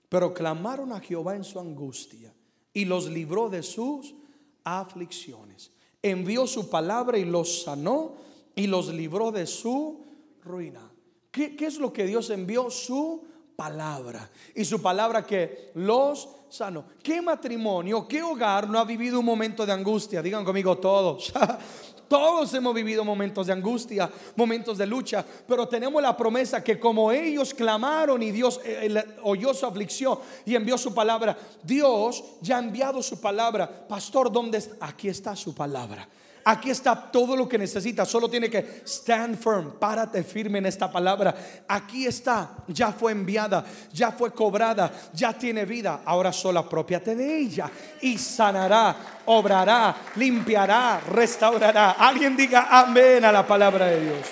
Pero 0.10 0.34
clamaron 0.34 0.92
a 0.92 1.00
Jehová 1.00 1.36
en 1.36 1.44
su 1.44 1.60
angustia 1.60 2.34
y 2.74 2.86
los 2.86 3.10
libró 3.10 3.50
de 3.50 3.64
sus 3.64 4.16
aflicciones. 4.64 5.72
Envió 6.02 6.48
su 6.48 6.70
palabra 6.70 7.18
y 7.18 7.26
los 7.26 7.64
sanó 7.64 8.16
y 8.56 8.68
los 8.68 8.94
libró 8.94 9.32
de 9.32 9.46
su 9.46 10.06
ruina. 10.44 10.92
¿Qué, 11.32 11.56
qué 11.56 11.68
es 11.68 11.78
lo 11.78 11.94
que 11.94 12.06
Dios 12.06 12.30
envió? 12.30 12.70
Su 12.70 13.24
palabra. 13.60 14.30
Y 14.56 14.64
su 14.64 14.82
palabra 14.82 15.26
que 15.26 15.72
los 15.76 16.30
sanó. 16.48 16.86
¿Qué 17.04 17.22
matrimonio, 17.22 18.08
qué 18.08 18.24
hogar 18.24 18.70
no 18.70 18.80
ha 18.80 18.86
vivido 18.86 19.20
un 19.20 19.26
momento 19.26 19.66
de 19.66 19.74
angustia? 19.74 20.22
Digan 20.22 20.46
conmigo 20.46 20.78
todos. 20.78 21.34
Todos 22.08 22.52
hemos 22.56 22.74
vivido 22.74 23.06
momentos 23.06 23.46
de 23.46 23.54
angustia, 23.54 24.10
momentos 24.36 24.80
de 24.80 24.88
lucha, 24.88 25.24
pero 25.48 25.68
tenemos 25.68 26.02
la 26.02 26.18
promesa 26.18 26.64
que 26.64 26.80
como 26.80 27.12
ellos 27.12 27.54
clamaron 27.54 28.24
y 28.24 28.32
Dios 28.32 28.60
eh, 28.64 29.06
oyó 29.22 29.54
su 29.54 29.68
aflicción 29.68 30.18
y 30.44 30.56
envió 30.56 30.76
su 30.76 30.92
palabra, 30.92 31.38
Dios 31.62 32.24
ya 32.42 32.56
ha 32.56 32.60
enviado 32.62 33.04
su 33.04 33.22
palabra. 33.22 33.70
Pastor, 33.88 34.32
¿dónde 34.32 34.58
está? 34.58 34.88
Aquí 34.88 35.08
está 35.08 35.36
su 35.36 35.54
palabra. 35.54 36.08
Aquí 36.50 36.72
está 36.72 36.96
todo 37.12 37.36
lo 37.36 37.48
que 37.48 37.60
necesitas. 37.60 38.10
Solo 38.10 38.28
tiene 38.28 38.50
que 38.50 38.82
stand 38.84 39.38
firm. 39.38 39.74
Párate 39.78 40.24
firme 40.24 40.58
en 40.58 40.66
esta 40.66 40.92
palabra. 40.92 41.64
Aquí 41.68 42.08
está. 42.08 42.64
Ya 42.68 42.92
fue 42.92 43.12
enviada. 43.12 43.64
Ya 43.94 44.12
fue 44.12 44.34
cobrada. 44.34 44.92
Ya 45.14 45.32
tiene 45.32 45.64
vida. 45.66 46.02
Ahora 46.04 46.34
solo 46.34 46.62
apropiate 46.62 47.16
de 47.16 47.38
ella. 47.38 47.70
Y 48.02 48.18
sanará, 48.18 49.22
obrará, 49.28 49.96
limpiará, 50.16 51.00
restaurará. 51.02 51.92
Alguien 51.92 52.36
diga 52.36 52.68
amén 52.72 53.24
a 53.26 53.32
la 53.32 53.46
palabra 53.46 53.86
de 53.86 54.06
Dios. 54.06 54.26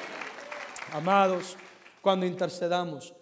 Amados, 0.93 1.55
cuando 2.01 2.25
intercedamos, 2.25 3.13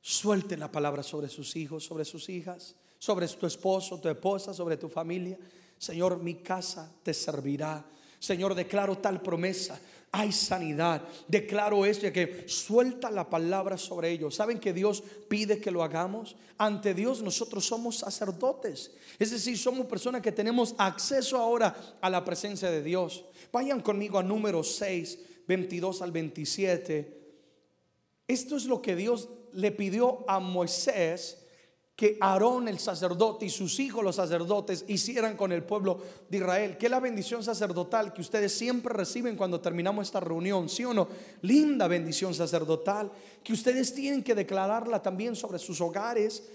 suelten 0.00 0.60
la 0.60 0.72
palabra 0.72 1.02
sobre 1.02 1.28
sus 1.28 1.54
hijos, 1.54 1.84
sobre 1.84 2.06
sus 2.06 2.30
hijas, 2.30 2.76
sobre 2.98 3.28
tu 3.28 3.46
esposo, 3.46 4.00
tu 4.00 4.08
esposa, 4.08 4.54
sobre 4.54 4.78
tu 4.78 4.88
familia. 4.88 5.36
Señor, 5.76 6.16
mi 6.22 6.36
casa 6.36 6.90
te 7.02 7.12
servirá 7.12 7.84
Señor, 8.18 8.54
declaro 8.54 8.98
tal 8.98 9.20
promesa. 9.20 9.78
Hay 10.10 10.32
sanidad. 10.32 11.02
Declaro 11.26 11.84
esto 11.84 12.10
que 12.10 12.48
suelta 12.48 13.10
la 13.10 13.28
palabra 13.28 13.76
sobre 13.76 14.10
ellos. 14.10 14.34
¿Saben 14.34 14.58
que 14.58 14.72
Dios 14.72 15.02
pide 15.28 15.60
que 15.60 15.70
lo 15.70 15.82
hagamos? 15.82 16.34
Ante 16.56 16.94
Dios 16.94 17.22
nosotros 17.22 17.66
somos 17.66 17.98
sacerdotes. 17.98 18.90
Es 19.18 19.30
decir, 19.30 19.58
somos 19.58 19.86
personas 19.86 20.22
que 20.22 20.32
tenemos 20.32 20.74
acceso 20.78 21.36
ahora 21.36 21.98
a 22.00 22.08
la 22.08 22.24
presencia 22.24 22.70
de 22.70 22.82
Dios. 22.82 23.24
Vayan 23.52 23.80
conmigo 23.80 24.18
a 24.18 24.22
número 24.22 24.62
6, 24.64 25.18
22 25.46 26.00
al 26.00 26.12
27. 26.12 27.18
Esto 28.26 28.56
es 28.56 28.64
lo 28.64 28.80
que 28.80 28.96
Dios 28.96 29.28
le 29.52 29.72
pidió 29.72 30.24
a 30.26 30.38
Moisés 30.38 31.44
que 31.98 32.16
Aarón 32.20 32.68
el 32.68 32.78
sacerdote 32.78 33.46
y 33.46 33.50
sus 33.50 33.80
hijos 33.80 34.04
los 34.04 34.14
sacerdotes 34.14 34.84
hicieran 34.86 35.36
con 35.36 35.50
el 35.50 35.64
pueblo 35.64 36.00
de 36.28 36.38
Israel. 36.38 36.78
Que 36.78 36.88
la 36.88 37.00
bendición 37.00 37.42
sacerdotal 37.42 38.12
que 38.12 38.20
ustedes 38.20 38.56
siempre 38.56 38.94
reciben 38.94 39.34
cuando 39.34 39.60
terminamos 39.60 40.06
esta 40.06 40.20
reunión, 40.20 40.68
¿sí 40.68 40.84
o 40.84 40.94
no? 40.94 41.08
Linda 41.42 41.88
bendición 41.88 42.34
sacerdotal 42.34 43.10
que 43.42 43.52
ustedes 43.52 43.92
tienen 43.92 44.22
que 44.22 44.36
declararla 44.36 45.02
también 45.02 45.34
sobre 45.34 45.58
sus 45.58 45.80
hogares. 45.80 46.48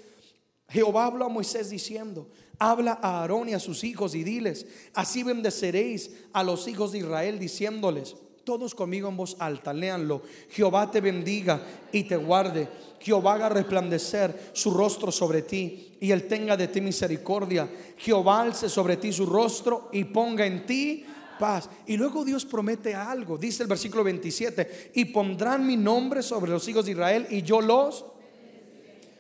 Jehová 0.69 1.07
habló 1.07 1.25
a 1.25 1.29
Moisés 1.29 1.69
diciendo, 1.69 2.29
habla 2.57 2.97
a 3.01 3.19
Aarón 3.19 3.49
y 3.49 3.53
a 3.53 3.59
sus 3.59 3.83
hijos 3.83 4.15
y 4.15 4.23
diles, 4.23 4.65
así 4.93 5.23
bendeceréis 5.23 6.09
a 6.31 6.41
los 6.41 6.69
hijos 6.69 6.93
de 6.93 6.99
Israel 6.99 7.37
diciéndoles, 7.37 8.15
todos 8.43 8.75
conmigo 8.75 9.07
en 9.09 9.17
voz 9.17 9.35
alta, 9.39 9.73
léanlo. 9.73 10.21
Jehová 10.49 10.89
te 10.91 11.01
bendiga 11.01 11.61
y 11.91 12.03
te 12.03 12.15
guarde. 12.15 12.67
Jehová 12.99 13.33
haga 13.33 13.49
resplandecer 13.49 14.51
su 14.53 14.71
rostro 14.71 15.11
sobre 15.11 15.41
ti 15.41 15.97
y 15.99 16.11
él 16.11 16.27
tenga 16.27 16.57
de 16.57 16.67
ti 16.67 16.81
misericordia. 16.81 17.69
Jehová 17.97 18.41
alce 18.41 18.69
sobre 18.69 18.97
ti 18.97 19.11
su 19.11 19.25
rostro 19.25 19.89
y 19.91 20.03
ponga 20.05 20.45
en 20.45 20.65
ti 20.65 21.05
paz. 21.39 21.69
Y 21.87 21.97
luego 21.97 22.23
Dios 22.23 22.45
promete 22.45 22.93
algo. 22.93 23.37
Dice 23.37 23.63
el 23.63 23.69
versículo 23.69 24.03
27, 24.03 24.91
y 24.95 25.05
pondrán 25.05 25.65
mi 25.65 25.77
nombre 25.77 26.21
sobre 26.21 26.51
los 26.51 26.67
hijos 26.67 26.85
de 26.85 26.91
Israel 26.91 27.27
y 27.29 27.41
yo 27.41 27.61
los 27.61 28.05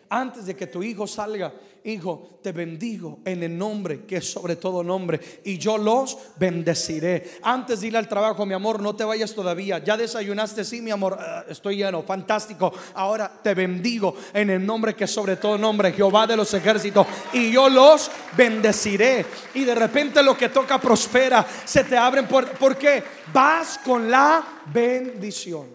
antes 0.09 0.45
de 0.45 0.55
que 0.55 0.67
tu 0.67 0.83
hijo 0.83 1.07
salga, 1.07 1.51
hijo, 1.85 2.39
te 2.41 2.51
bendigo 2.51 3.19
en 3.25 3.43
el 3.43 3.57
nombre 3.57 4.05
que 4.05 4.17
es 4.17 4.31
sobre 4.31 4.55
todo 4.55 4.83
nombre 4.83 5.19
y 5.43 5.57
yo 5.57 5.77
los 5.77 6.17
bendeciré. 6.37 7.39
Antes 7.41 7.81
de 7.81 7.87
ir 7.87 7.97
al 7.97 8.07
trabajo, 8.07 8.45
mi 8.45 8.53
amor, 8.53 8.81
no 8.81 8.95
te 8.95 9.03
vayas 9.03 9.33
todavía. 9.33 9.79
Ya 9.79 9.97
desayunaste, 9.97 10.63
sí, 10.63 10.81
mi 10.81 10.91
amor, 10.91 11.17
ah, 11.19 11.43
estoy 11.49 11.77
lleno, 11.77 12.03
fantástico. 12.03 12.73
Ahora 12.93 13.31
te 13.41 13.53
bendigo 13.53 14.15
en 14.33 14.49
el 14.49 14.65
nombre 14.65 14.95
que 14.95 15.03
es 15.05 15.11
sobre 15.11 15.35
todo 15.35 15.57
nombre, 15.57 15.91
Jehová 15.91 16.27
de 16.27 16.37
los 16.37 16.53
ejércitos, 16.53 17.05
y 17.33 17.51
yo 17.51 17.69
los 17.69 18.09
bendeciré. 18.37 19.25
Y 19.53 19.63
de 19.63 19.75
repente 19.75 20.23
lo 20.23 20.37
que 20.37 20.49
toca 20.49 20.79
prospera, 20.79 21.45
se 21.65 21.83
te 21.83 21.97
abren 21.97 22.27
por 22.27 22.49
¿por 22.51 22.77
qué? 22.77 23.03
Vas 23.33 23.79
con 23.79 24.09
la 24.09 24.61
bendición. 24.73 25.67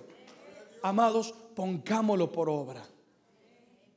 Amados, 0.83 1.35
pongámoslo 1.55 2.31
por 2.31 2.49
obra. 2.49 2.88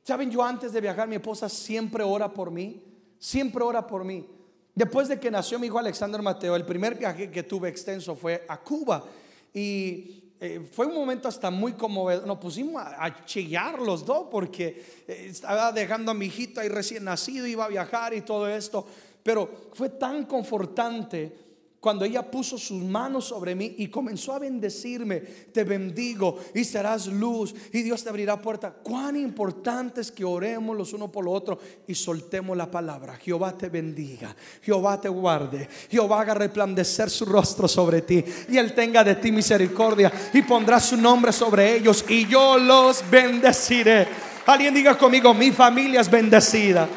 Saben, 0.02 0.30
yo 0.30 0.42
antes 0.42 0.72
de 0.72 0.80
viajar, 0.80 1.06
mi 1.06 1.16
esposa 1.16 1.48
siempre 1.48 2.02
ora 2.02 2.32
por 2.32 2.50
mí, 2.50 2.82
siempre 3.18 3.62
ora 3.62 3.86
por 3.86 4.04
mí. 4.04 4.26
Después 4.74 5.08
de 5.08 5.20
que 5.20 5.30
nació 5.30 5.58
mi 5.58 5.66
hijo 5.66 5.78
Alexander 5.78 6.20
Mateo, 6.22 6.56
el 6.56 6.64
primer 6.64 6.96
viaje 6.96 7.30
que 7.30 7.42
tuve 7.42 7.68
extenso 7.68 8.16
fue 8.16 8.44
a 8.48 8.58
Cuba. 8.58 9.04
Y 9.52 10.22
eh, 10.40 10.66
fue 10.72 10.86
un 10.86 10.94
momento 10.94 11.28
hasta 11.28 11.50
muy 11.50 11.74
conmovedor. 11.74 12.26
Nos 12.26 12.38
pusimos 12.38 12.82
a, 12.82 13.24
chillar 13.24 13.78
los 13.78 14.04
dos 14.04 14.26
porque 14.30 15.04
eh, 15.06 15.26
estaba 15.28 15.70
dejando 15.70 16.10
a 16.10 16.14
mi 16.14 16.26
hijito 16.26 16.60
ahí 16.60 16.68
recién 16.68 17.04
nacido, 17.04 17.46
iba 17.46 17.64
a 17.64 17.68
viajar 17.68 18.12
y 18.14 18.22
todo 18.22 18.48
esto. 18.48 18.84
Pero 19.22 19.68
fue 19.74 19.90
tan 19.90 20.24
confortante 20.24 21.51
cuando 21.82 22.04
ella 22.04 22.22
puso 22.22 22.56
sus 22.58 22.80
manos 22.80 23.24
sobre 23.24 23.56
mí 23.56 23.74
y 23.78 23.88
comenzó 23.88 24.32
a 24.34 24.38
bendecirme, 24.38 25.18
te 25.18 25.64
bendigo 25.64 26.38
y 26.54 26.62
serás 26.62 27.08
luz 27.08 27.52
y 27.72 27.82
Dios 27.82 28.04
te 28.04 28.08
abrirá 28.08 28.40
puerta. 28.40 28.70
Cuán 28.70 29.16
importante 29.16 30.00
es 30.00 30.12
que 30.12 30.24
oremos 30.24 30.76
los 30.76 30.92
unos 30.92 31.10
por 31.10 31.24
los 31.24 31.34
otros 31.34 31.58
y 31.88 31.96
soltemos 31.96 32.56
la 32.56 32.70
palabra. 32.70 33.16
Jehová 33.16 33.58
te 33.58 33.68
bendiga, 33.68 34.32
Jehová 34.62 35.00
te 35.00 35.08
guarde, 35.08 35.68
Jehová 35.90 36.20
haga 36.20 36.34
resplandecer 36.34 37.10
su 37.10 37.24
rostro 37.24 37.66
sobre 37.66 38.02
ti 38.02 38.24
y 38.48 38.58
él 38.58 38.74
tenga 38.74 39.02
de 39.02 39.16
ti 39.16 39.32
misericordia 39.32 40.12
y 40.32 40.42
pondrá 40.42 40.78
su 40.78 40.96
nombre 40.96 41.32
sobre 41.32 41.74
ellos 41.74 42.04
y 42.08 42.28
yo 42.28 42.58
los 42.58 43.02
bendeciré. 43.10 44.06
Alguien 44.46 44.72
diga 44.72 44.96
conmigo, 44.96 45.34
mi 45.34 45.50
familia 45.50 46.00
es 46.00 46.08
bendecida. 46.08 46.88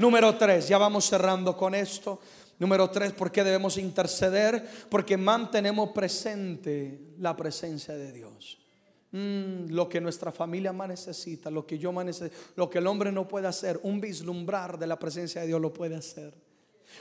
Número 0.00 0.34
tres, 0.34 0.66
ya 0.66 0.76
vamos 0.76 1.08
cerrando 1.08 1.56
con 1.56 1.72
esto. 1.72 2.18
Número 2.64 2.88
tres, 2.88 3.12
¿por 3.12 3.30
qué 3.30 3.44
debemos 3.44 3.76
interceder? 3.76 4.66
Porque 4.88 5.18
mantenemos 5.18 5.90
presente 5.90 6.98
la 7.18 7.36
presencia 7.36 7.94
de 7.94 8.10
Dios. 8.10 8.58
Mm, 9.12 9.66
lo 9.68 9.86
que 9.86 10.00
nuestra 10.00 10.32
familia 10.32 10.72
más 10.72 10.88
necesita, 10.88 11.50
lo 11.50 11.66
que 11.66 11.78
yo 11.78 11.92
más 11.92 12.06
necesito, 12.06 12.34
lo 12.56 12.70
que 12.70 12.78
el 12.78 12.86
hombre 12.86 13.12
no 13.12 13.28
puede 13.28 13.48
hacer, 13.48 13.78
un 13.82 14.00
vislumbrar 14.00 14.78
de 14.78 14.86
la 14.86 14.98
presencia 14.98 15.42
de 15.42 15.48
Dios 15.48 15.60
lo 15.60 15.74
puede 15.74 15.94
hacer. 15.94 16.32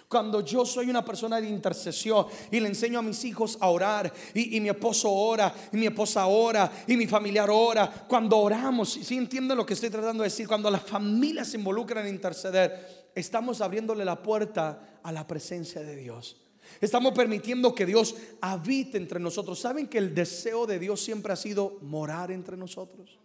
Cuando 0.09 0.41
yo 0.41 0.65
soy 0.65 0.89
una 0.89 1.05
persona 1.05 1.39
de 1.39 1.47
intercesión 1.47 2.25
y 2.51 2.59
le 2.59 2.67
enseño 2.67 2.99
a 2.99 3.01
mis 3.01 3.23
hijos 3.23 3.57
a 3.61 3.69
orar 3.69 4.11
y, 4.33 4.59
mi 4.59 4.67
esposo 4.67 5.09
ora 5.09 5.55
y 5.71 5.77
mi 5.77 5.85
esposa 5.85 6.25
ora 6.25 6.69
y 6.87 6.97
mi 6.97 7.07
familiar 7.07 7.49
ora, 7.49 7.89
cuando 8.05 8.37
oramos, 8.37 8.91
si 8.91 9.15
entienden 9.15 9.55
lo 9.55 9.65
que 9.65 9.75
estoy 9.75 9.89
tratando 9.89 10.23
de 10.23 10.29
decir, 10.29 10.45
cuando 10.45 10.69
las 10.69 10.83
familias 10.83 11.47
se 11.47 11.57
involucran 11.57 12.05
en 12.05 12.15
interceder, 12.15 13.02
estamos 13.15 13.61
abriéndole 13.61 14.05
la 14.05 14.21
puerta 14.21 14.99
a 15.03 15.11
la 15.11 15.27
presencia 15.27 15.81
de 15.81 15.95
Dios. 15.95 16.37
Estamos 16.79 17.13
permitiendo 17.13 17.75
que 17.75 17.85
Dios 17.85 18.15
habite 18.41 18.97
entre 18.97 19.19
nosotros. 19.19 19.59
¿Saben 19.59 19.87
que 19.87 19.97
el 19.97 20.15
deseo 20.15 20.65
de 20.65 20.79
Dios 20.79 21.01
siempre 21.01 21.33
ha 21.33 21.35
sido 21.35 21.77
morar 21.81 22.31
entre 22.31 22.57
nosotros? 22.57 23.19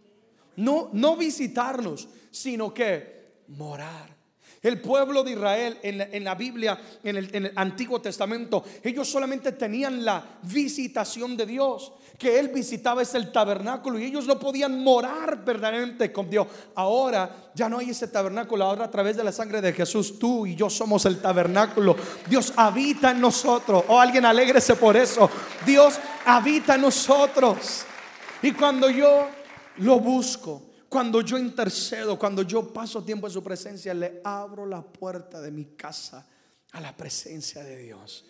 No, 0.57 0.91
no 0.93 1.17
visitarnos, 1.17 2.09
sino 2.31 2.75
que 2.75 3.43
morar. 3.49 4.18
El 4.63 4.81
pueblo 4.81 5.23
de 5.23 5.33
Israel 5.33 5.79
en 5.83 6.25
la, 6.25 6.35
Biblia, 6.35 6.81
en 7.05 7.17
el, 7.17 7.53
Antiguo 7.55 8.01
Testamento, 8.01 8.65
ellos 8.83 9.09
solamente 9.09 9.53
tenían 9.53 10.05
la 10.05 10.25
visitación 10.43 11.37
de 11.37 11.47
Dios. 11.47 11.93
Que 12.19 12.41
Él 12.41 12.49
visitaba 12.49 13.03
es 13.03 13.15
el 13.15 13.31
tabernáculo 13.31 13.99
y 13.99 14.05
ellos 14.05 14.27
no 14.27 14.41
podían 14.41 14.83
morar 14.83 15.45
verdaderamente 15.45 16.13
con 16.13 16.29
Dios. 16.29 16.49
Ahora 16.75 17.51
ya 17.55 17.69
no 17.69 17.79
hay 17.79 17.91
ese 17.91 18.09
tabernáculo. 18.09 18.65
Ahora 18.65 18.87
a 18.87 18.91
través 18.91 19.17
de 19.17 19.23
la 19.23 19.31
sangre 19.31 19.61
de 19.61 19.73
Jesús, 19.73 20.19
tú 20.19 20.45
y 20.45 20.57
yo 20.57 20.69
somos 20.69 21.07
el 21.07 21.21
tabernáculo. 21.21 21.95
Dios 22.29 22.53
habita 22.57 23.13
en 23.13 23.21
nosotros. 23.21 23.85
O 23.87 23.95
oh, 23.95 24.01
alguien 24.01 24.25
alégrese 24.25 24.75
por 24.75 24.97
eso. 24.97 25.31
Dios 25.65 26.01
habita 26.25 26.75
en 26.75 26.81
nosotros. 26.81 27.85
Y 28.43 28.51
cuando 28.51 28.91
yo 28.91 29.29
lo 29.77 30.01
busco, 30.01 30.68
cuando 30.89 31.21
yo 31.21 31.37
intercedo, 31.37 32.19
cuando 32.19 32.43
yo 32.43 32.73
paso 32.73 33.03
tiempo 33.03 33.27
en 33.27 33.33
su 33.33 33.43
presencia, 33.43 33.93
le 33.93 34.21
abro 34.25 34.65
la 34.65 34.83
puerta 34.83 35.41
de 35.41 35.51
mi 35.51 35.67
casa 35.77 36.27
a 36.73 36.81
la 36.81 36.97
presencia 36.97 37.63
de 37.63 37.77
Dios. 37.79 38.25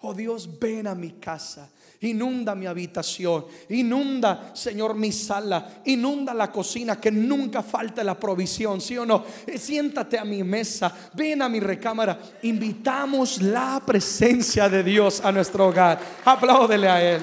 Oh 0.00 0.14
Dios, 0.14 0.60
ven 0.60 0.86
a 0.86 0.94
mi 0.94 1.12
casa, 1.12 1.68
inunda 2.02 2.54
mi 2.54 2.66
habitación, 2.66 3.46
inunda, 3.68 4.52
Señor, 4.54 4.94
mi 4.94 5.10
sala, 5.10 5.82
inunda 5.86 6.32
la 6.32 6.52
cocina, 6.52 7.00
que 7.00 7.10
nunca 7.10 7.64
falte 7.64 8.04
la 8.04 8.18
provisión, 8.18 8.80
¿sí 8.80 8.96
o 8.96 9.04
no? 9.04 9.24
Eh, 9.44 9.58
siéntate 9.58 10.16
a 10.16 10.24
mi 10.24 10.44
mesa, 10.44 11.10
ven 11.14 11.42
a 11.42 11.48
mi 11.48 11.58
recámara, 11.58 12.16
invitamos 12.42 13.42
la 13.42 13.82
presencia 13.84 14.68
de 14.68 14.84
Dios 14.84 15.20
a 15.20 15.32
nuestro 15.32 15.66
hogar. 15.66 15.98
Apláudele 16.24 16.88
a 16.88 17.02
Él. 17.02 17.22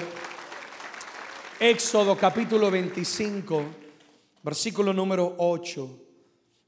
Éxodo 1.58 2.14
capítulo 2.14 2.70
25 2.70 3.85
versículo 4.46 4.92
número 4.92 5.34
8. 5.38 6.02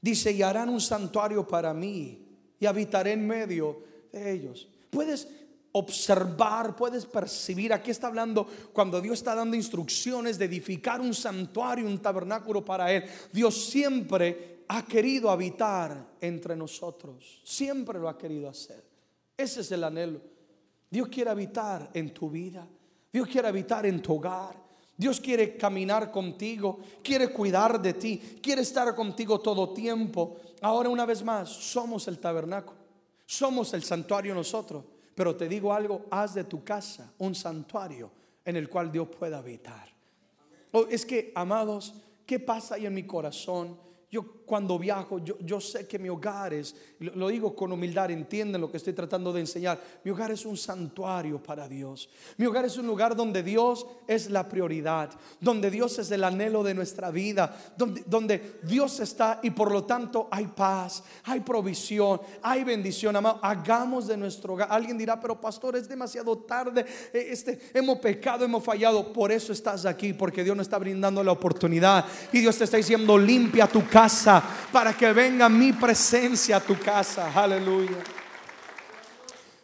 Dice, 0.01 0.33
y 0.33 0.41
harán 0.41 0.67
un 0.67 0.81
santuario 0.81 1.47
para 1.47 1.73
mí 1.73 2.27
y 2.59 2.65
habitaré 2.65 3.13
en 3.13 3.25
medio 3.25 3.83
de 4.11 4.33
ellos. 4.33 4.67
Puedes 4.89 5.29
observar, 5.71 6.75
puedes 6.75 7.05
percibir, 7.05 7.71
aquí 7.71 7.91
está 7.91 8.07
hablando 8.07 8.45
cuando 8.73 8.99
Dios 8.99 9.19
está 9.19 9.33
dando 9.33 9.55
instrucciones 9.55 10.37
de 10.37 10.45
edificar 10.45 10.99
un 10.99 11.13
santuario, 11.13 11.85
un 11.85 11.99
tabernáculo 11.99 12.65
para 12.65 12.91
Él. 12.91 13.05
Dios 13.31 13.69
siempre 13.69 14.65
ha 14.67 14.83
querido 14.83 15.29
habitar 15.29 16.15
entre 16.19 16.57
nosotros, 16.57 17.41
siempre 17.45 17.97
lo 17.97 18.09
ha 18.09 18.17
querido 18.17 18.49
hacer. 18.49 18.83
Ese 19.37 19.61
es 19.61 19.71
el 19.71 19.85
anhelo. 19.85 20.19
Dios 20.89 21.07
quiere 21.07 21.29
habitar 21.29 21.91
en 21.93 22.13
tu 22.13 22.29
vida, 22.29 22.67
Dios 23.13 23.25
quiere 23.29 23.47
habitar 23.47 23.85
en 23.85 24.01
tu 24.01 24.15
hogar. 24.15 24.68
Dios 24.99 25.21
quiere 25.21 25.55
caminar 25.55 26.11
contigo, 26.11 26.79
quiere 27.01 27.29
cuidar 27.29 27.81
de 27.81 27.93
ti, 27.93 28.21
quiere 28.43 28.63
estar 28.63 28.93
contigo 28.93 29.39
todo 29.39 29.69
tiempo. 29.69 30.35
Ahora 30.59 30.89
una 30.89 31.05
vez 31.05 31.23
más, 31.23 31.47
somos 31.47 32.09
el 32.09 32.19
tabernáculo, 32.19 32.77
somos 33.25 33.73
el 33.73 33.81
santuario 33.81 34.35
nosotros. 34.35 34.83
Pero 35.15 35.37
te 35.37 35.47
digo 35.47 35.73
algo, 35.73 36.05
haz 36.11 36.33
de 36.33 36.43
tu 36.43 36.65
casa 36.65 37.13
un 37.19 37.33
santuario 37.33 38.11
en 38.43 38.57
el 38.57 38.67
cual 38.67 38.91
Dios 38.91 39.07
pueda 39.07 39.37
habitar. 39.37 39.87
Oh, 40.73 40.85
es 40.89 41.05
que, 41.05 41.31
amados, 41.33 41.93
¿qué 42.25 42.37
pasa 42.37 42.75
ahí 42.75 42.85
en 42.85 42.93
mi 42.93 43.03
corazón? 43.03 43.77
Yo 44.11 44.25
cuando 44.47 44.79
viajo, 44.79 45.19
yo, 45.19 45.37
yo, 45.41 45.61
sé 45.61 45.87
que 45.87 45.99
mi 45.99 46.09
hogar 46.09 46.51
es, 46.55 46.75
lo, 46.97 47.27
digo 47.27 47.55
con 47.55 47.71
humildad, 47.71 48.09
entienden 48.09 48.59
lo 48.59 48.71
que 48.71 48.77
estoy 48.77 48.93
tratando 48.93 49.31
de 49.31 49.41
enseñar. 49.41 49.79
Mi 50.03 50.09
hogar 50.09 50.31
es 50.31 50.47
un 50.47 50.57
santuario 50.57 51.43
para 51.43 51.67
Dios. 51.67 52.09
Mi 52.37 52.47
hogar 52.47 52.65
es 52.65 52.75
un 52.77 52.87
lugar 52.87 53.15
donde 53.15 53.43
Dios 53.43 53.85
es 54.07 54.31
la 54.31 54.49
prioridad, 54.49 55.11
donde 55.39 55.69
Dios 55.69 55.99
es 55.99 56.09
el 56.09 56.23
anhelo 56.23 56.63
de 56.63 56.73
nuestra 56.73 57.11
vida, 57.11 57.55
donde, 57.77 58.59
Dios 58.63 58.99
está 58.99 59.39
y 59.43 59.51
por 59.51 59.71
lo 59.71 59.83
tanto 59.83 60.27
hay 60.31 60.47
paz, 60.47 61.03
hay 61.25 61.41
provisión, 61.41 62.19
hay 62.41 62.63
bendición. 62.63 63.15
Amado, 63.15 63.37
hagamos 63.43 64.07
de 64.07 64.17
nuestro 64.17 64.55
hogar. 64.55 64.69
Alguien 64.71 64.97
dirá, 64.97 65.19
pero 65.19 65.39
pastor, 65.39 65.75
es 65.75 65.87
demasiado 65.87 66.35
tarde, 66.39 66.83
eh, 67.13 67.27
este, 67.29 67.59
hemos 67.75 67.99
pecado, 67.99 68.43
hemos 68.43 68.63
fallado. 68.63 69.13
Por 69.13 69.31
eso 69.31 69.53
estás 69.53 69.85
aquí, 69.85 70.13
porque 70.13 70.43
Dios 70.43 70.57
nos 70.57 70.65
está 70.65 70.79
brindando 70.79 71.23
la 71.23 71.31
oportunidad 71.31 72.05
y 72.33 72.39
Dios 72.39 72.57
te 72.57 72.63
está 72.63 72.77
diciendo, 72.77 73.15
limpia 73.15 73.67
tu 73.67 73.85
casa 73.87 73.98
para 74.71 74.95
que 74.95 75.11
venga 75.11 75.49
mi 75.49 75.73
presencia 75.73 76.57
a 76.57 76.59
tu 76.61 76.79
casa. 76.79 77.33
Aleluya. 77.33 77.97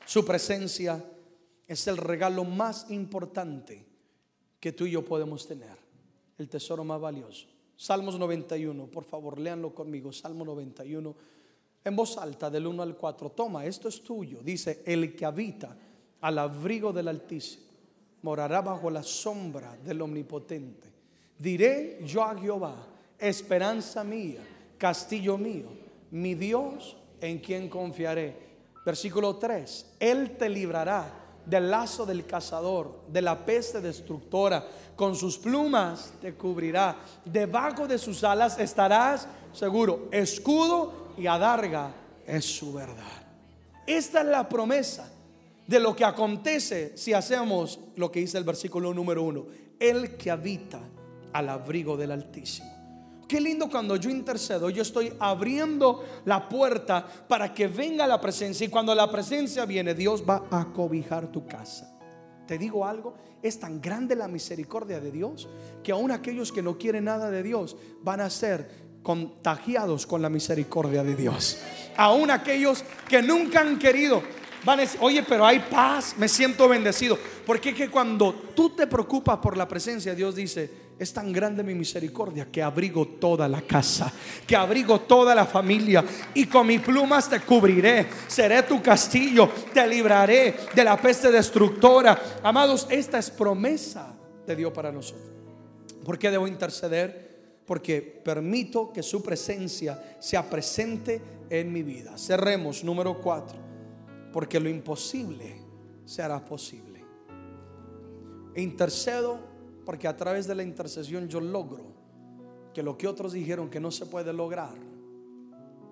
Su 0.06 0.26
presencia 0.26 1.02
es 1.66 1.88
el 1.88 1.96
regalo 1.96 2.44
más 2.44 2.92
importante 2.92 3.86
que 4.60 4.74
tú 4.74 4.86
y 4.86 4.92
yo 4.92 5.06
podemos 5.06 5.48
tener. 5.48 5.78
El 6.38 6.50
tesoro 6.50 6.84
más 6.84 7.00
valioso. 7.00 7.48
Salmos 7.78 8.20
91, 8.20 8.88
por 8.88 9.06
favor, 9.06 9.40
léanlo 9.40 9.74
conmigo. 9.74 10.12
Salmo 10.12 10.44
91, 10.44 11.16
en 11.86 11.96
voz 11.96 12.18
alta, 12.18 12.50
del 12.50 12.68
1 12.68 12.84
al 12.84 12.98
4. 12.98 13.30
Toma, 13.30 13.66
esto 13.66 13.88
es 13.88 14.04
tuyo. 14.04 14.42
Dice, 14.42 14.84
el 14.86 15.16
que 15.16 15.26
habita 15.26 15.78
al 16.20 16.40
abrigo 16.40 16.92
del 16.92 17.08
Altísimo 17.08 17.64
morará 18.24 18.62
bajo 18.62 18.90
la 18.90 19.04
sombra 19.04 19.78
del 19.78 20.02
Omnipotente. 20.02 20.92
Diré 21.38 22.02
yo 22.06 22.24
a 22.24 22.38
Jehová, 22.38 22.95
esperanza 23.20 24.04
mía 24.04 24.42
castillo 24.78 25.38
mío, 25.38 25.68
mi 26.12 26.36
Dios 26.36 26.96
en 27.22 27.40
quien 27.40 27.70
confiaré. 27.70 28.46
Versículo 28.86 29.38
3, 29.38 29.94
Él 30.00 30.38
te 30.38 30.50
librará 30.50 31.12
del 31.46 31.70
lazo 31.70 32.06
del 32.06 32.26
cazador, 32.26 33.02
de 33.08 33.22
la 33.22 33.46
peste 33.46 33.82
destructora, 33.82 34.66
con 34.96 35.16
sus 35.16 35.38
plumas 35.38 36.14
te 36.22 36.34
cubrirá, 36.34 36.98
debajo 37.24 37.88
de 37.88 37.98
sus 37.98 38.24
alas 38.24 38.60
estarás 38.60 39.28
seguro, 39.54 40.08
escudo 40.12 41.14
y 41.18 41.28
adarga 41.28 41.94
es 42.26 42.46
su 42.46 42.74
verdad. 42.74 43.24
Esta 43.86 44.22
es 44.22 44.28
la 44.28 44.50
promesa 44.50 45.12
de 45.68 45.80
lo 45.80 45.96
que 45.96 46.06
acontece 46.06 46.98
si 46.98 47.14
hacemos 47.14 47.80
lo 47.96 48.12
que 48.12 48.20
dice 48.20 48.38
el 48.38 48.44
versículo 48.44 48.94
número 48.94 49.24
1, 49.24 49.46
el 49.80 50.18
que 50.18 50.32
habita 50.32 50.80
al 51.34 51.50
abrigo 51.50 51.98
del 51.98 52.12
Altísimo. 52.12 52.75
Qué 53.28 53.42
lindo 53.42 53.70
cuando 53.70 53.96
yo 53.96 54.10
intercedo, 54.10 54.70
yo 54.70 54.84
estoy 54.84 55.14
abriendo 55.20 56.04
la 56.26 56.48
puerta 56.48 57.06
para 57.28 57.54
que 57.54 57.68
venga 57.68 58.06
la 58.06 58.22
presencia 58.22 58.66
y 58.66 58.70
cuando 58.70 58.94
la 58.94 59.10
presencia 59.12 59.66
viene, 59.66 59.96
Dios 59.96 60.24
va 60.28 60.44
a 60.52 60.66
cobijar 60.72 61.32
tu 61.32 61.48
casa. 61.48 61.92
Te 62.46 62.60
digo 62.60 62.86
algo, 62.86 63.16
es 63.42 63.60
tan 63.60 63.82
grande 63.82 64.16
la 64.16 64.28
misericordia 64.28 65.00
de 65.00 65.12
Dios 65.12 65.50
que 65.84 65.92
aún 65.92 66.12
aquellos 66.12 66.52
que 66.52 66.62
no 66.62 66.78
quieren 66.78 67.06
nada 67.06 67.32
de 67.32 67.42
Dios 67.42 67.76
van 68.04 68.22
a 68.22 68.30
ser 68.30 68.86
contagiados 69.02 70.06
con 70.06 70.22
la 70.22 70.30
misericordia 70.30 71.04
de 71.04 71.16
Dios. 71.16 71.60
Aún 71.98 72.30
aquellos 72.30 72.84
que 73.08 73.22
nunca 73.22 73.62
han 73.62 73.80
querido 73.80 74.22
van 74.64 74.80
a 74.80 74.82
decir, 74.82 75.00
oye, 75.02 75.24
pero 75.24 75.46
hay 75.46 75.60
paz, 75.60 76.16
me 76.18 76.28
siento 76.28 76.68
bendecido. 76.68 77.18
Porque 77.46 77.74
que 77.74 77.90
cuando 77.90 78.34
tú 78.56 78.72
te 78.72 78.88
preocupas 78.88 79.38
por 79.38 79.56
la 79.56 79.68
presencia, 79.68 80.16
Dios 80.16 80.36
dice, 80.36 80.85
es 80.98 81.12
tan 81.12 81.34
grande 81.34 81.64
mi 81.64 81.76
misericordia 81.76 82.50
que 82.50 82.64
abrigo 82.64 83.06
toda 83.06 83.50
la 83.50 83.62
casa, 83.62 84.12
que 84.48 84.56
abrigo 84.56 85.02
toda 85.02 85.36
la 85.36 85.46
familia 85.46 86.04
y 86.34 86.46
con 86.46 86.68
mis 86.68 86.80
plumas 86.80 87.30
te 87.30 87.42
cubriré, 87.42 88.08
seré 88.28 88.64
tu 88.64 88.82
castillo, 88.82 89.50
te 89.74 89.86
libraré 89.88 90.56
de 90.74 90.84
la 90.84 90.96
peste 90.98 91.32
destructora. 91.32 92.40
Amados, 92.42 92.88
esta 92.90 93.20
es 93.20 93.30
promesa 93.30 94.16
de 94.48 94.56
Dios 94.56 94.72
para 94.72 94.92
nosotros. 94.92 95.32
¿Por 96.04 96.18
qué 96.18 96.32
debo 96.32 96.48
interceder? 96.48 97.60
Porque 97.66 98.02
permito 98.02 98.94
que 98.94 99.04
su 99.04 99.22
presencia 99.22 100.18
sea 100.20 100.50
presente 100.50 101.22
en 101.50 101.74
mi 101.74 101.84
vida. 101.84 102.18
Cerremos 102.18 102.84
número 102.84 103.20
cuatro, 103.20 103.58
porque 104.32 104.60
lo 104.60 104.70
imposible 104.70 105.58
se 106.06 106.22
hará 106.22 106.44
posible. 106.46 107.04
Intercedo 108.56 109.55
porque 109.86 110.08
a 110.08 110.18
través 110.18 110.48
de 110.48 110.56
la 110.56 110.64
intercesión 110.64 111.28
yo 111.28 111.40
logro 111.40 111.86
que 112.74 112.84
lo 112.84 112.98
que 112.98 113.08
otros 113.08 113.34
dijeron 113.34 113.70
que 113.70 113.80
no 113.80 113.92
se 113.92 114.06
puede 114.06 114.34
lograr 114.34 114.76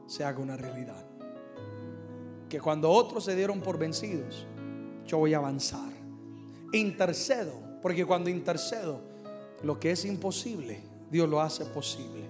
se 0.07 0.23
haga 0.23 0.39
una 0.39 0.57
realidad. 0.57 1.05
Que 2.49 2.59
cuando 2.59 2.89
otros 2.89 3.23
se 3.23 3.35
dieron 3.35 3.61
por 3.61 3.77
vencidos, 3.77 4.45
yo 5.05 5.19
voy 5.19 5.33
a 5.33 5.37
avanzar. 5.37 5.93
Intercedo, 6.73 7.53
porque 7.81 8.05
cuando 8.05 8.29
intercedo, 8.29 8.99
lo 9.63 9.79
que 9.79 9.91
es 9.91 10.03
imposible, 10.05 10.81
Dios 11.09 11.29
lo 11.29 11.39
hace 11.39 11.65
posible. 11.65 12.27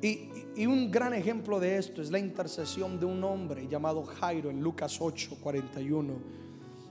Y, 0.00 0.30
y 0.56 0.66
un 0.66 0.90
gran 0.90 1.12
ejemplo 1.12 1.60
de 1.60 1.76
esto 1.76 2.00
es 2.00 2.10
la 2.10 2.18
intercesión 2.18 2.98
de 2.98 3.06
un 3.06 3.22
hombre 3.24 3.66
llamado 3.68 4.04
Jairo 4.04 4.50
en 4.50 4.62
Lucas 4.62 5.00
8, 5.00 5.38
41 5.40 6.45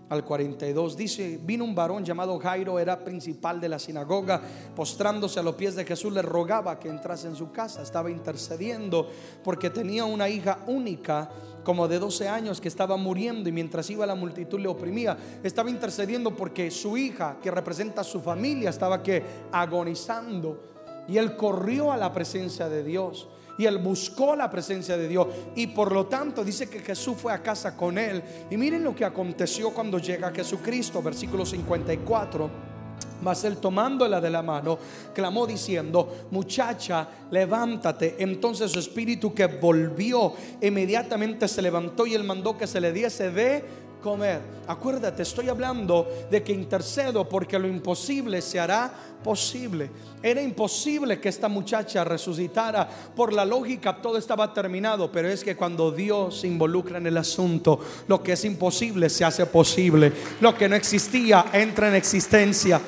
al 0.10 0.24
42. 0.24 0.98
Dice, 0.98 1.40
vino 1.44 1.64
un 1.64 1.76
varón 1.76 2.04
llamado 2.04 2.38
Jairo, 2.40 2.80
era 2.80 3.04
principal 3.04 3.60
de 3.60 3.70
la 3.70 3.80
sinagoga, 3.80 4.42
postrándose 4.76 5.40
a 5.40 5.44
los 5.44 5.56
pies 5.56 5.76
de 5.76 5.86
Jesús, 5.86 6.14
le 6.14 6.22
rogaba 6.22 6.80
que 6.80 6.90
entrase 6.90 7.28
en 7.28 7.36
su 7.36 7.52
casa. 7.52 7.82
Estaba 7.82 8.12
intercediendo 8.12 9.10
porque 9.44 9.70
tenía 9.70 10.06
una 10.06 10.30
hija 10.30 10.60
única, 10.68 11.30
como 11.64 11.88
de 11.88 12.00
12 12.00 12.28
años, 12.28 12.62
que 12.62 12.68
estaba 12.68 12.98
muriendo 12.98 13.50
y 13.50 13.52
mientras 13.52 13.90
iba 13.90 14.06
la 14.06 14.16
multitud 14.16 14.60
le 14.60 14.68
oprimía. 14.68 15.18
Estaba 15.44 15.70
intercediendo 15.70 16.36
porque 16.36 16.70
su 16.70 16.98
hija, 16.98 17.38
que 17.42 17.52
representa 17.52 18.02
a 18.02 18.04
su 18.04 18.22
familia, 18.22 18.70
estaba 18.70 19.02
que 19.02 19.24
agonizando. 19.52 20.74
Y 21.08 21.18
él 21.18 21.36
corrió 21.36 21.92
a 21.92 21.98
la 21.98 22.12
presencia 22.12 22.68
de 22.68 22.84
Dios 22.84 23.28
y 23.58 23.66
él 23.66 23.78
buscó 23.78 24.36
la 24.36 24.50
presencia 24.50 24.98
de 24.98 25.08
Dios 25.08 25.28
y 25.56 25.68
por 25.68 25.92
lo 25.92 26.06
tanto 26.08 26.44
dice 26.44 26.70
que 26.70 26.80
Jesús 26.80 27.16
fue 27.18 27.34
a 27.34 27.42
casa 27.42 27.76
con 27.76 27.98
él. 27.98 28.22
Y 28.50 28.58
miren 28.58 28.84
lo 28.84 28.96
que 28.96 29.06
aconteció 29.06 29.72
cuando 29.72 30.00
llega 30.00 30.32
Jesucristo, 30.32 31.02
versículo 31.02 31.46
54. 31.46 32.76
Mas 33.22 33.44
él 33.46 33.58
tomándola 33.58 34.20
de 34.20 34.30
la 34.30 34.42
mano, 34.42 34.78
clamó 35.14 35.48
diciendo, 35.48 36.28
muchacha, 36.32 37.08
levántate. 37.32 38.16
Entonces 38.20 38.72
su 38.72 38.80
espíritu 38.80 39.34
que 39.34 39.48
volvió, 39.48 40.34
inmediatamente 40.62 41.48
se 41.48 41.62
levantó 41.62 42.06
y 42.06 42.14
él 42.14 42.24
mandó 42.24 42.58
que 42.58 42.68
se 42.68 42.82
le 42.82 42.92
diese 42.92 43.32
de 43.32 43.85
comer. 44.06 44.40
Acuérdate, 44.68 45.24
estoy 45.24 45.50
hablando 45.50 46.28
de 46.30 46.44
que 46.44 46.54
intercedo 46.54 47.28
porque 47.28 47.58
lo 47.58 47.68
imposible 47.68 48.40
se 48.40 48.60
hará 48.60 48.94
posible. 49.24 49.90
Era 50.22 50.44
imposible 50.44 51.20
que 51.20 51.30
esta 51.30 51.48
muchacha 51.48 52.04
resucitara. 52.04 52.88
Por 52.88 53.34
la 53.34 53.44
lógica 53.44 54.00
todo 54.00 54.20
estaba 54.20 54.54
terminado, 54.54 55.12
pero 55.12 55.28
es 55.28 55.44
que 55.44 55.56
cuando 55.56 55.92
Dios 55.92 56.42
se 56.42 56.48
involucra 56.48 57.00
en 57.00 57.08
el 57.08 57.18
asunto, 57.18 57.80
lo 58.08 58.22
que 58.22 58.34
es 58.34 58.46
imposible 58.46 59.10
se 59.10 59.26
hace 59.26 59.48
posible. 59.48 60.14
Lo 60.40 60.56
que 60.56 60.70
no 60.70 60.76
existía 60.76 61.48
entra 61.52 61.88
en 61.88 61.96
existencia. 61.96 62.80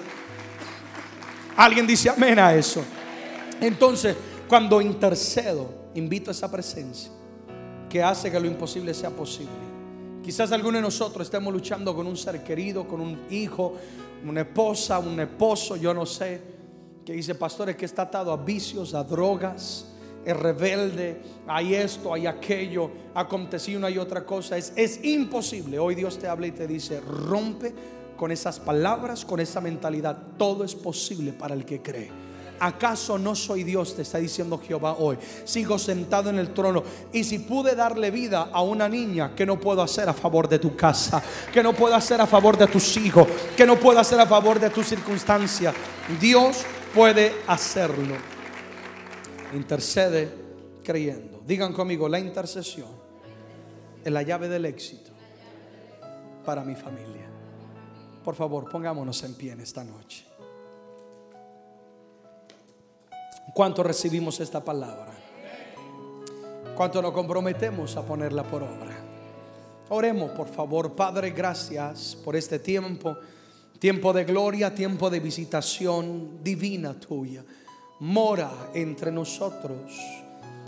Alguien 1.55 1.87
dice 1.87 2.11
amén 2.11 2.37
a 2.37 2.53
eso. 2.53 2.83
Entonces, 3.59 4.15
cuando 4.47 4.79
intercedo, 4.81 5.67
invito 5.95 6.29
a 6.29 6.33
esa 6.33 6.51
presencia 6.51 7.09
que 7.89 8.03
hace 8.03 8.29
que 8.29 8.39
lo 8.39 8.45
imposible 8.45 8.93
sea 8.93 9.09
posible. 9.09 9.66
Quizás 10.27 10.51
alguno 10.51 10.75
de 10.75 10.81
nosotros 10.81 11.25
estemos 11.25 11.53
luchando 11.53 11.95
con 11.95 12.05
un 12.05 12.17
ser 12.17 12.43
querido, 12.43 12.85
con 12.85 12.99
un 12.99 13.17
hijo, 13.29 13.75
una 14.27 14.41
esposa, 14.41 14.99
un 14.99 15.17
esposo, 15.21 15.77
yo 15.77 15.93
no 15.93 16.05
sé, 16.05 16.41
que 17.05 17.13
dice, 17.13 17.33
pastor, 17.33 17.69
es 17.69 17.77
que 17.77 17.85
está 17.85 18.01
atado 18.01 18.33
a 18.33 18.35
vicios, 18.35 18.93
a 18.93 19.05
drogas, 19.05 19.85
es 20.25 20.35
rebelde, 20.35 21.21
hay 21.47 21.75
esto, 21.75 22.13
hay 22.13 22.27
aquello, 22.27 22.91
acontecido 23.15 23.79
una 23.79 23.89
y 23.89 23.97
otra 23.97 24.25
cosa. 24.25 24.57
Es, 24.57 24.73
es 24.75 25.01
imposible. 25.05 25.79
Hoy 25.79 25.95
Dios 25.95 26.19
te 26.19 26.27
habla 26.27 26.47
y 26.47 26.51
te 26.51 26.67
dice, 26.67 26.99
rompe 26.99 27.73
con 28.17 28.29
esas 28.29 28.59
palabras, 28.59 29.23
con 29.23 29.39
esa 29.39 29.61
mentalidad. 29.61 30.35
Todo 30.37 30.65
es 30.65 30.75
posible 30.75 31.31
para 31.31 31.55
el 31.55 31.63
que 31.63 31.81
cree. 31.81 32.26
¿Acaso 32.59 33.17
no 33.17 33.35
soy 33.35 33.63
Dios? 33.63 33.95
Te 33.95 34.01
está 34.01 34.17
diciendo 34.17 34.59
Jehová 34.65 34.93
hoy. 34.93 35.17
Sigo 35.45 35.77
sentado 35.77 36.29
en 36.29 36.39
el 36.39 36.53
trono. 36.53 36.83
Y 37.13 37.23
si 37.23 37.39
pude 37.39 37.75
darle 37.75 38.11
vida 38.11 38.49
a 38.51 38.61
una 38.61 38.89
niña, 38.89 39.35
que 39.35 39.45
no 39.45 39.59
puedo 39.59 39.81
hacer 39.81 40.09
a 40.09 40.13
favor 40.13 40.47
de 40.47 40.59
tu 40.59 40.75
casa? 40.75 41.21
Que 41.53 41.63
no 41.63 41.73
puedo 41.73 41.95
hacer 41.95 42.21
a 42.21 42.27
favor 42.27 42.57
de 42.57 42.67
tus 42.67 42.97
hijos? 42.97 43.27
Que 43.55 43.65
no 43.65 43.79
puedo 43.79 43.99
hacer 43.99 44.19
a 44.19 44.25
favor 44.25 44.59
de 44.59 44.69
tu 44.69 44.83
circunstancia? 44.83 45.73
Dios 46.19 46.63
puede 46.93 47.33
hacerlo. 47.47 48.15
Intercede 49.53 50.33
creyendo. 50.83 51.41
Digan 51.45 51.73
conmigo, 51.73 52.09
la 52.09 52.19
intercesión 52.19 52.89
es 54.03 54.11
la 54.11 54.21
llave 54.21 54.47
del 54.47 54.65
éxito 54.65 55.11
para 56.45 56.63
mi 56.63 56.75
familia. 56.75 57.27
Por 58.23 58.35
favor, 58.35 58.69
pongámonos 58.69 59.23
en 59.23 59.35
pie 59.35 59.53
en 59.53 59.61
esta 59.61 59.83
noche. 59.83 60.26
¿Cuánto 63.53 63.81
recibimos 63.81 64.39
esta 64.39 64.63
palabra? 64.63 65.13
¿Cuánto 66.75 67.01
nos 67.01 67.11
comprometemos 67.11 67.95
a 67.95 68.03
ponerla 68.03 68.43
por 68.43 68.61
obra? 68.61 68.95
Oremos, 69.89 70.31
por 70.31 70.47
favor. 70.47 70.93
Padre, 70.93 71.31
gracias 71.31 72.15
por 72.23 72.35
este 72.35 72.59
tiempo. 72.59 73.17
Tiempo 73.79 74.11
de 74.13 74.25
gloria, 74.25 74.75
tiempo 74.75 75.09
de 75.09 75.19
visitación 75.19 76.43
divina 76.43 76.93
tuya. 76.99 77.43
Mora 77.99 78.51
entre 78.73 79.11
nosotros. 79.11 79.91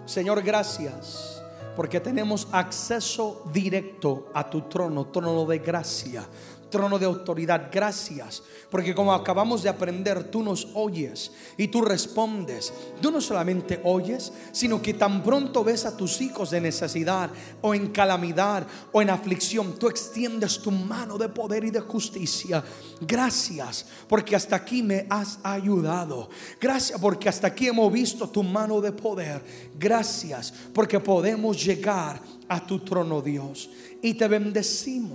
Señor, 0.06 0.42
gracias 0.42 1.44
porque 1.76 2.00
tenemos 2.00 2.48
acceso 2.52 3.44
directo 3.54 4.30
a 4.34 4.50
tu 4.50 4.62
trono, 4.64 5.06
trono 5.08 5.46
de 5.46 5.60
gracia 5.60 6.26
trono 6.70 7.00
de 7.00 7.06
autoridad. 7.06 7.70
Gracias, 7.72 8.44
porque 8.70 8.96
como 8.96 9.14
acabamos 9.14 9.64
de 9.64 9.70
aprender, 9.70 10.26
tú 10.32 10.44
nos 10.44 10.68
oyes 10.74 11.32
y 11.58 11.68
tú 11.68 11.82
respondes. 11.82 12.74
Tú 13.02 13.12
no 13.12 13.22
solamente 13.22 13.82
oyes, 13.84 14.32
sino 14.52 14.82
que 14.82 14.94
tan 14.94 15.24
pronto 15.24 15.64
ves 15.64 15.86
a 15.86 15.98
tus 15.98 16.22
hijos 16.22 16.52
de 16.52 16.62
necesidad 16.62 17.30
o 17.62 17.74
en 17.74 17.88
calamidad 17.88 18.66
o 18.92 19.02
en 19.02 19.10
aflicción, 19.10 19.78
tú 19.78 19.88
extiendes 19.88 20.60
tu 20.60 20.72
mano 20.72 21.18
de 21.18 21.30
poder 21.30 21.64
y 21.64 21.72
de 21.72 21.82
justicia. 21.82 22.64
Gracias, 23.02 23.86
porque 24.08 24.36
hasta 24.36 24.56
aquí 24.56 24.84
me 24.84 25.08
has 25.10 25.40
ayudado. 25.44 26.30
Gracias, 26.60 27.00
porque 27.00 27.30
hasta 27.30 27.48
aquí 27.48 27.68
hemos 27.68 27.92
visto 27.92 28.30
tu 28.30 28.44
mano 28.44 28.82
de 28.82 28.92
poder. 28.92 29.44
Gracias, 29.78 30.54
porque 30.74 31.00
podemos 31.00 31.64
llegar 31.64 32.22
a 32.48 32.66
tu 32.66 32.80
trono, 32.80 33.22
Dios, 33.22 33.70
y 34.02 34.16
te 34.16 34.28
bendecimos 34.28 35.09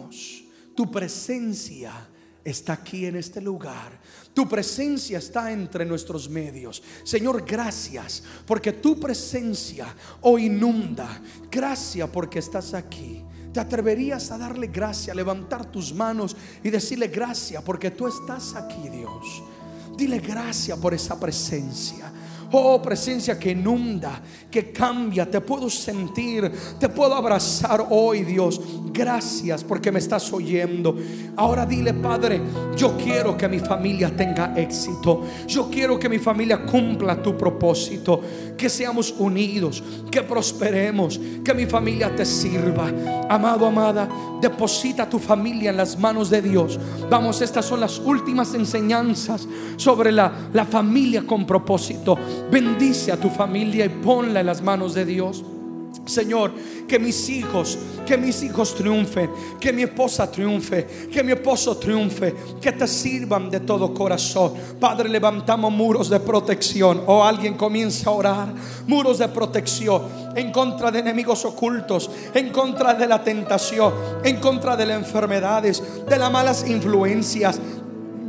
tu 0.75 0.91
presencia 0.91 2.09
está 2.45 2.75
aquí 2.75 3.07
en 3.07 3.17
este 3.17 3.41
lugar. 3.41 3.99
Tu 4.33 4.49
presencia 4.49 5.19
está 5.19 5.51
entre 5.51 5.85
nuestros 5.85 6.29
medios. 6.29 6.83
Señor, 7.05 7.45
gracias 7.47 8.23
porque 8.47 8.73
tu 8.73 8.99
presencia 9.01 9.87
hoy 10.21 10.47
inunda. 10.47 11.21
Gracias 11.51 12.09
porque 12.11 12.41
estás 12.41 12.75
aquí. 12.75 13.23
¿Te 13.53 13.61
atreverías 13.61 14.31
a 14.33 14.39
darle 14.39 14.67
gracia, 14.67 15.15
levantar 15.15 15.71
tus 15.71 15.95
manos 15.95 16.37
y 16.63 16.71
decirle 16.71 17.07
gracias 17.07 17.63
porque 17.63 17.93
tú 17.93 18.09
estás 18.09 18.55
aquí, 18.57 18.89
Dios? 18.89 19.43
Dile 19.97 20.19
gracias 20.19 20.77
por 20.79 20.93
esa 20.93 21.19
presencia. 21.19 22.13
Oh, 22.57 22.81
presencia 22.81 23.37
que 23.37 23.51
inunda, 23.51 24.23
que 24.49 24.71
cambia. 24.71 25.29
Te 25.29 25.41
puedo 25.41 25.69
sentir, 25.69 26.49
te 26.79 26.89
puedo 26.89 27.13
abrazar 27.13 27.85
hoy, 27.91 28.23
Dios. 28.23 28.61
Gracias 28.93 29.65
porque 29.65 29.91
me 29.91 29.99
estás 29.99 30.33
oyendo. 30.33 30.97
Ahora 31.37 31.67
dile, 31.67 31.95
Padre, 31.95 32.41
yo 32.77 32.97
quiero 32.97 33.37
que 33.37 33.49
mi 33.49 33.59
familia 33.59 34.17
tenga 34.17 34.55
éxito. 34.57 35.23
Yo 35.49 35.69
quiero 35.69 35.99
que 35.99 36.09
mi 36.09 36.21
familia 36.21 36.65
cumpla 36.65 37.21
tu 37.21 37.37
propósito. 37.37 38.21
Que 38.57 38.69
seamos 38.69 39.13
unidos, 39.19 39.83
que 40.09 40.23
prosperemos, 40.23 41.21
que 41.45 41.55
mi 41.55 41.67
familia 41.67 42.15
te 42.15 42.25
sirva. 42.25 42.89
Amado, 43.29 43.67
amada, 43.67 44.09
deposita 44.41 45.11
tu 45.11 45.19
familia 45.19 45.71
en 45.71 45.77
las 45.77 45.99
manos 45.99 46.31
de 46.31 46.41
Dios. 46.41 46.79
Vamos, 47.11 47.43
estas 47.43 47.65
son 47.65 47.81
las 47.81 47.99
últimas 47.99 48.55
enseñanzas 48.55 49.49
sobre 49.77 50.13
la, 50.13 50.51
la 50.53 50.65
familia 50.65 51.27
con 51.27 51.45
propósito. 51.45 52.17
Bendice 52.51 53.13
a 53.13 53.17
tu 53.17 53.31
familia 53.31 53.85
y 53.85 53.89
ponla 53.89 54.41
en 54.41 54.47
las 54.47 54.63
manos 54.63 54.95
de 54.95 55.05
Dios. 55.05 55.45
Señor, 56.07 56.53
que 56.87 56.99
mis 56.99 57.29
hijos, 57.31 57.79
que 58.07 58.19
mis 58.19 58.43
hijos 58.43 58.75
triunfen, 58.75 59.31
que 59.59 59.73
mi 59.73 59.83
esposa 59.83 60.31
triunfe, 60.31 61.09
que 61.11 61.23
mi 61.23 61.33
esposo 61.33 61.77
triunfe, 61.79 62.35
que 62.61 62.73
te 62.73 62.87
sirvan 62.87 63.49
de 63.49 63.61
todo 63.61 63.95
corazón. 63.95 64.53
Padre, 64.79 65.09
levantamos 65.09 65.73
muros 65.73 66.11
de 66.11 66.21
protección. 66.21 67.03
O 67.07 67.25
alguien 67.25 67.55
comienza 67.55 68.11
a 68.11 68.13
orar, 68.13 68.49
muros 68.87 69.19
de 69.19 69.29
protección 69.29 70.03
en 70.37 70.53
contra 70.53 70.91
de 70.91 70.99
enemigos 70.99 71.45
ocultos, 71.45 72.11
en 72.35 72.51
contra 72.51 72.95
de 72.95 73.07
la 73.07 73.23
tentación, 73.23 73.95
en 74.23 74.37
contra 74.37 74.77
de 74.77 74.87
las 74.87 74.99
enfermedades, 74.99 75.83
de 76.07 76.19
las 76.19 76.31
malas 76.31 76.69
influencias, 76.69 77.59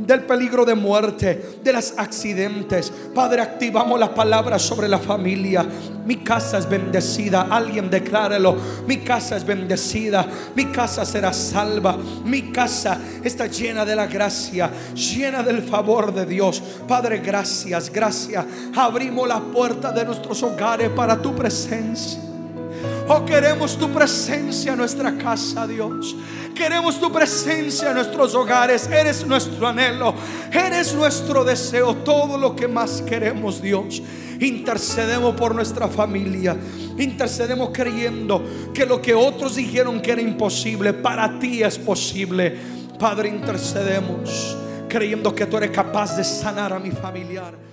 del 0.06 0.22
peligro 0.22 0.64
de 0.64 0.74
muerte, 0.74 1.58
de 1.62 1.72
los 1.72 1.94
accidentes. 1.96 2.92
Padre, 3.14 3.42
activamos 3.42 3.98
las 3.98 4.10
palabras 4.10 4.62
sobre 4.62 4.88
la 4.88 4.98
familia. 4.98 5.66
Mi 6.04 6.16
casa 6.18 6.58
es 6.58 6.68
bendecida. 6.68 7.48
Alguien 7.50 7.90
declárelo. 7.90 8.56
Mi 8.86 8.98
casa 8.98 9.36
es 9.36 9.44
bendecida. 9.44 10.26
Mi 10.54 10.66
casa 10.66 11.04
será 11.04 11.32
salva. 11.32 11.96
Mi 12.24 12.52
casa 12.52 12.98
está 13.24 13.46
llena 13.46 13.84
de 13.84 13.96
la 13.96 14.06
gracia, 14.06 14.70
llena 14.94 15.42
del 15.42 15.62
favor 15.62 16.14
de 16.14 16.26
Dios. 16.26 16.62
Padre, 16.86 17.18
gracias, 17.18 17.90
gracias. 17.90 18.44
Abrimos 18.74 19.26
la 19.26 19.40
puerta 19.40 19.90
de 19.92 20.04
nuestros 20.04 20.42
hogares 20.42 20.90
para 20.90 21.20
tu 21.20 21.34
presencia. 21.34 22.35
Oh, 23.08 23.24
queremos 23.24 23.78
tu 23.78 23.88
presencia 23.90 24.72
en 24.72 24.78
nuestra 24.78 25.16
casa, 25.16 25.64
Dios. 25.66 26.16
Queremos 26.56 26.98
tu 26.98 27.12
presencia 27.12 27.90
en 27.90 27.94
nuestros 27.94 28.34
hogares. 28.34 28.88
Eres 28.88 29.24
nuestro 29.24 29.68
anhelo. 29.68 30.12
Eres 30.50 30.92
nuestro 30.92 31.44
deseo. 31.44 31.94
Todo 31.96 32.36
lo 32.36 32.56
que 32.56 32.66
más 32.66 33.02
queremos, 33.02 33.62
Dios. 33.62 34.02
Intercedemos 34.40 35.36
por 35.36 35.54
nuestra 35.54 35.86
familia. 35.86 36.56
Intercedemos 36.98 37.70
creyendo 37.72 38.42
que 38.74 38.84
lo 38.84 39.00
que 39.00 39.14
otros 39.14 39.54
dijeron 39.54 40.00
que 40.00 40.12
era 40.12 40.22
imposible, 40.22 40.92
para 40.92 41.38
ti 41.38 41.62
es 41.62 41.78
posible. 41.78 42.56
Padre, 42.98 43.28
intercedemos 43.28 44.56
creyendo 44.88 45.34
que 45.34 45.46
tú 45.46 45.58
eres 45.58 45.70
capaz 45.70 46.16
de 46.16 46.24
sanar 46.24 46.72
a 46.72 46.78
mi 46.78 46.90
familiar. 46.90 47.65